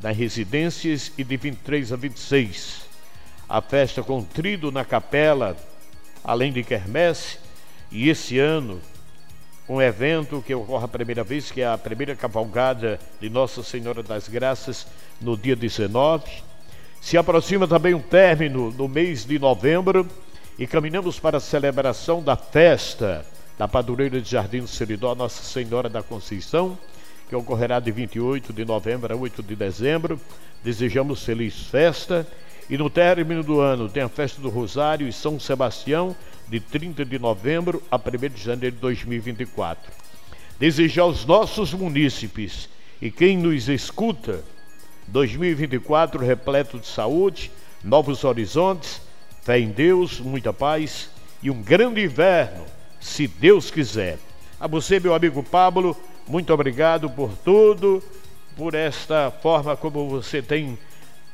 nas 0.00 0.16
residências 0.16 1.12
e 1.18 1.24
de 1.24 1.36
23 1.36 1.92
a 1.92 1.96
26. 1.96 2.86
A 3.48 3.60
festa 3.60 4.04
com 4.04 4.22
trido 4.22 4.70
na 4.70 4.84
capela, 4.84 5.56
além 6.22 6.52
de 6.52 6.62
quermesse, 6.62 7.38
e 7.90 8.08
esse 8.08 8.38
ano 8.38 8.80
um 9.68 9.82
evento 9.82 10.42
que 10.46 10.54
ocorre 10.54 10.84
a 10.84 10.88
primeira 10.88 11.24
vez, 11.24 11.50
que 11.50 11.60
é 11.60 11.66
a 11.66 11.76
primeira 11.76 12.14
cavalgada 12.14 13.00
de 13.20 13.28
Nossa 13.28 13.64
Senhora 13.64 14.00
das 14.00 14.28
Graças 14.28 14.86
no 15.20 15.36
dia 15.36 15.56
19. 15.56 16.24
Se 17.00 17.16
aproxima 17.16 17.66
também 17.66 17.94
um 17.94 18.00
término 18.00 18.70
no 18.70 18.86
mês 18.86 19.24
de 19.24 19.40
novembro 19.40 20.06
e 20.56 20.68
caminhamos 20.68 21.18
para 21.18 21.38
a 21.38 21.40
celebração 21.40 22.22
da 22.22 22.36
festa 22.36 23.26
da 23.58 23.66
padroeira 23.66 24.20
de 24.20 24.30
Jardim 24.30 24.60
do 24.60 24.68
Seridó, 24.68 25.14
Nossa 25.14 25.42
Senhora 25.42 25.88
da 25.88 26.02
Conceição 26.02 26.78
que 27.28 27.34
ocorrerá 27.34 27.80
de 27.80 27.90
28 27.90 28.52
de 28.52 28.64
novembro 28.64 29.12
a 29.12 29.16
8 29.16 29.42
de 29.42 29.56
dezembro. 29.56 30.20
Desejamos 30.62 31.24
feliz 31.24 31.66
festa. 31.66 32.26
E 32.68 32.76
no 32.76 32.90
término 32.90 33.42
do 33.44 33.60
ano 33.60 33.88
tem 33.88 34.02
a 34.02 34.08
festa 34.08 34.40
do 34.40 34.48
Rosário 34.48 35.06
e 35.06 35.12
São 35.12 35.38
Sebastião, 35.38 36.16
de 36.48 36.58
30 36.58 37.04
de 37.04 37.18
novembro 37.18 37.82
a 37.90 37.96
1 37.96 38.28
de 38.28 38.42
janeiro 38.42 38.74
de 38.74 38.82
2024. 38.82 39.92
Desejar 40.58 41.02
aos 41.02 41.24
nossos 41.24 41.72
munícipes 41.72 42.68
e 43.00 43.10
quem 43.10 43.36
nos 43.36 43.68
escuta 43.68 44.42
2024 45.08 46.24
repleto 46.24 46.78
de 46.78 46.86
saúde, 46.86 47.52
novos 47.84 48.24
horizontes, 48.24 49.00
fé 49.42 49.60
em 49.60 49.68
Deus, 49.68 50.18
muita 50.18 50.52
paz 50.52 51.08
e 51.42 51.50
um 51.50 51.62
grande 51.62 52.02
inverno, 52.02 52.64
se 53.06 53.28
Deus 53.28 53.70
quiser. 53.70 54.18
A 54.58 54.66
você, 54.66 54.98
meu 54.98 55.14
amigo 55.14 55.40
Pablo, 55.42 55.96
muito 56.26 56.52
obrigado 56.52 57.08
por 57.08 57.30
tudo, 57.44 58.02
por 58.56 58.74
esta 58.74 59.30
forma 59.30 59.76
como 59.76 60.08
você 60.08 60.42
tem 60.42 60.76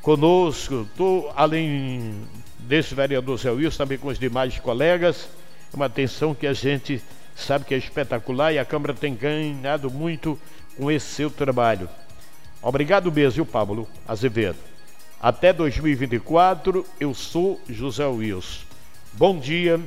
conosco, 0.03 0.87
tô, 0.97 1.31
além 1.35 2.14
desse 2.59 2.95
vereador 2.95 3.39
Zé 3.39 3.51
Wilson, 3.51 3.79
também 3.79 3.97
com 3.97 4.09
os 4.09 4.18
demais 4.18 4.59
colegas, 4.59 5.29
uma 5.73 5.87
atenção 5.87 6.35
que 6.35 6.47
a 6.47 6.53
gente 6.53 7.03
sabe 7.35 7.64
que 7.64 7.75
é 7.75 7.79
espetacular 7.79 8.53
e 8.53 8.59
a 8.59 8.64
Câmara 8.64 8.93
tem 8.93 9.14
ganhado 9.14 9.91
muito 9.91 10.39
com 10.77 10.91
esse 10.91 11.07
seu 11.07 11.31
trabalho. 11.31 11.89
Obrigado 12.61 13.11
mesmo, 13.11 13.33
viu, 13.33 13.47
Pablo 13.47 13.89
Azevedo. 14.07 14.59
Até 15.20 15.55
2024, 15.55 16.85
eu 17.01 17.14
sou 17.14 17.59
José 17.68 18.07
Wilson. 18.07 18.61
Bom 19.14 19.39
dia, 19.39 19.81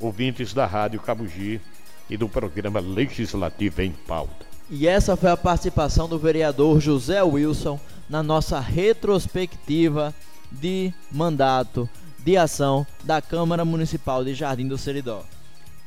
ouvintes 0.00 0.52
da 0.52 0.66
Rádio 0.66 1.00
Cabugi 1.00 1.60
e 2.08 2.16
do 2.16 2.28
programa 2.28 2.80
Legislativo 2.80 3.82
em 3.82 3.92
Pauta. 3.92 4.46
E 4.70 4.86
essa 4.86 5.16
foi 5.16 5.30
a 5.30 5.36
participação 5.36 6.08
do 6.08 6.18
vereador 6.18 6.80
José 6.80 7.22
Wilson 7.22 7.78
na 8.08 8.22
nossa 8.22 8.58
retrospectiva 8.60 10.14
de 10.50 10.92
mandato 11.10 11.88
de 12.18 12.36
ação 12.36 12.86
da 13.04 13.22
Câmara 13.22 13.64
Municipal 13.64 14.24
de 14.24 14.34
Jardim 14.34 14.66
do 14.66 14.76
Seridó. 14.76 15.24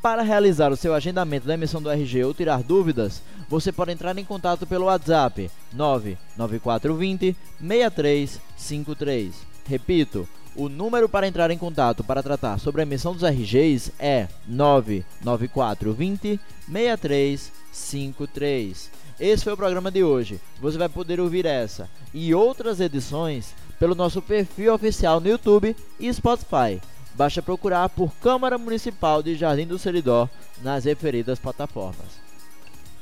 Para 0.02 0.22
realizar 0.22 0.72
o 0.72 0.78
seu 0.78 0.94
agendamento 0.94 1.46
da 1.46 1.56
emissão 1.56 1.82
do 1.82 1.90
RG 1.90 2.24
ou 2.24 2.34
tirar 2.34 2.64
dúvidas, 2.64 3.22
você 3.50 3.70
pode 3.70 3.92
entrar 3.92 4.18
em 4.18 4.24
contato 4.24 4.66
pelo 4.66 4.86
WhatsApp 4.86 5.52
99420 5.74 7.36
6353. 7.60 9.36
Repito, 9.68 10.26
o 10.60 10.68
número 10.68 11.08
para 11.08 11.26
entrar 11.26 11.50
em 11.52 11.58
contato 11.58 12.04
para 12.04 12.22
tratar 12.22 12.60
sobre 12.60 12.82
a 12.82 12.84
emissão 12.84 13.14
dos 13.14 13.24
RGs 13.24 13.94
é 13.98 14.28
99420 14.46 16.38
6353. 16.68 18.92
Esse 19.18 19.46
foi 19.46 19.54
o 19.54 19.58
programa 19.58 19.90
de 19.90 20.04
hoje. 20.04 20.42
Você 20.60 20.78
vai 20.78 20.90
poder 20.90 21.22
ouvir 21.22 21.46
essa 21.46 21.90
e 22.14 22.36
outras 22.36 22.82
edições 22.82 23.56
pelo 23.80 23.96
nosso 23.96 24.22
perfil 24.22 24.74
oficial 24.74 25.22
no 25.22 25.30
YouTube 25.30 25.74
e 25.98 26.14
Spotify. 26.14 26.82
Basta 27.16 27.42
procurar 27.42 27.88
por 27.88 28.12
Câmara 28.16 28.58
Municipal 28.58 29.24
de 29.24 29.36
Jardim 29.36 29.66
do 29.66 29.80
Seridó 29.80 30.28
nas 30.62 30.84
referidas 30.84 31.40
plataformas. 31.40 32.20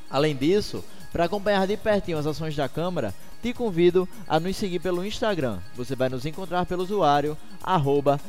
Além 0.09 0.33
disso, 0.35 0.81
para 1.11 1.25
acompanhar 1.25 1.65
de 1.67 1.77
pertinho 1.77 2.17
as 2.17 2.25
ações 2.25 2.55
da 2.55 2.67
Câmara, 2.67 3.13
te 3.41 3.53
convido 3.53 4.07
a 4.27 4.39
nos 4.39 4.55
seguir 4.55 4.79
pelo 4.79 5.05
Instagram. 5.05 5.59
Você 5.75 5.95
vai 5.95 6.09
nos 6.09 6.25
encontrar 6.25 6.65
pelo 6.65 6.83
usuário 6.83 7.37
arroba 7.63 8.19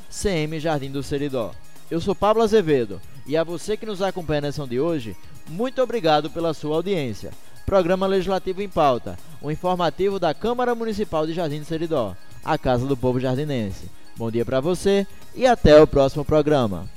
do 0.90 1.02
Seridó. 1.02 1.52
Eu 1.90 2.00
sou 2.00 2.14
Pablo 2.14 2.42
Azevedo 2.42 3.00
e 3.26 3.36
a 3.36 3.44
você 3.44 3.76
que 3.76 3.86
nos 3.86 4.02
acompanha 4.02 4.42
na 4.42 4.48
edição 4.48 4.66
de 4.66 4.80
hoje, 4.80 5.16
muito 5.48 5.82
obrigado 5.82 6.30
pela 6.30 6.54
sua 6.54 6.76
audiência. 6.76 7.32
Programa 7.64 8.06
Legislativo 8.06 8.62
em 8.62 8.68
Pauta, 8.68 9.18
o 9.42 9.50
informativo 9.50 10.18
da 10.18 10.32
Câmara 10.32 10.74
Municipal 10.74 11.26
de 11.26 11.34
Jardim 11.34 11.60
do 11.60 11.66
Seridó, 11.66 12.16
a 12.42 12.56
Casa 12.56 12.86
do 12.86 12.96
Povo 12.96 13.20
Jardinense. 13.20 13.90
Bom 14.16 14.30
dia 14.30 14.44
para 14.44 14.60
você 14.60 15.06
e 15.36 15.46
até 15.46 15.80
o 15.80 15.86
próximo 15.86 16.24
programa. 16.24 16.88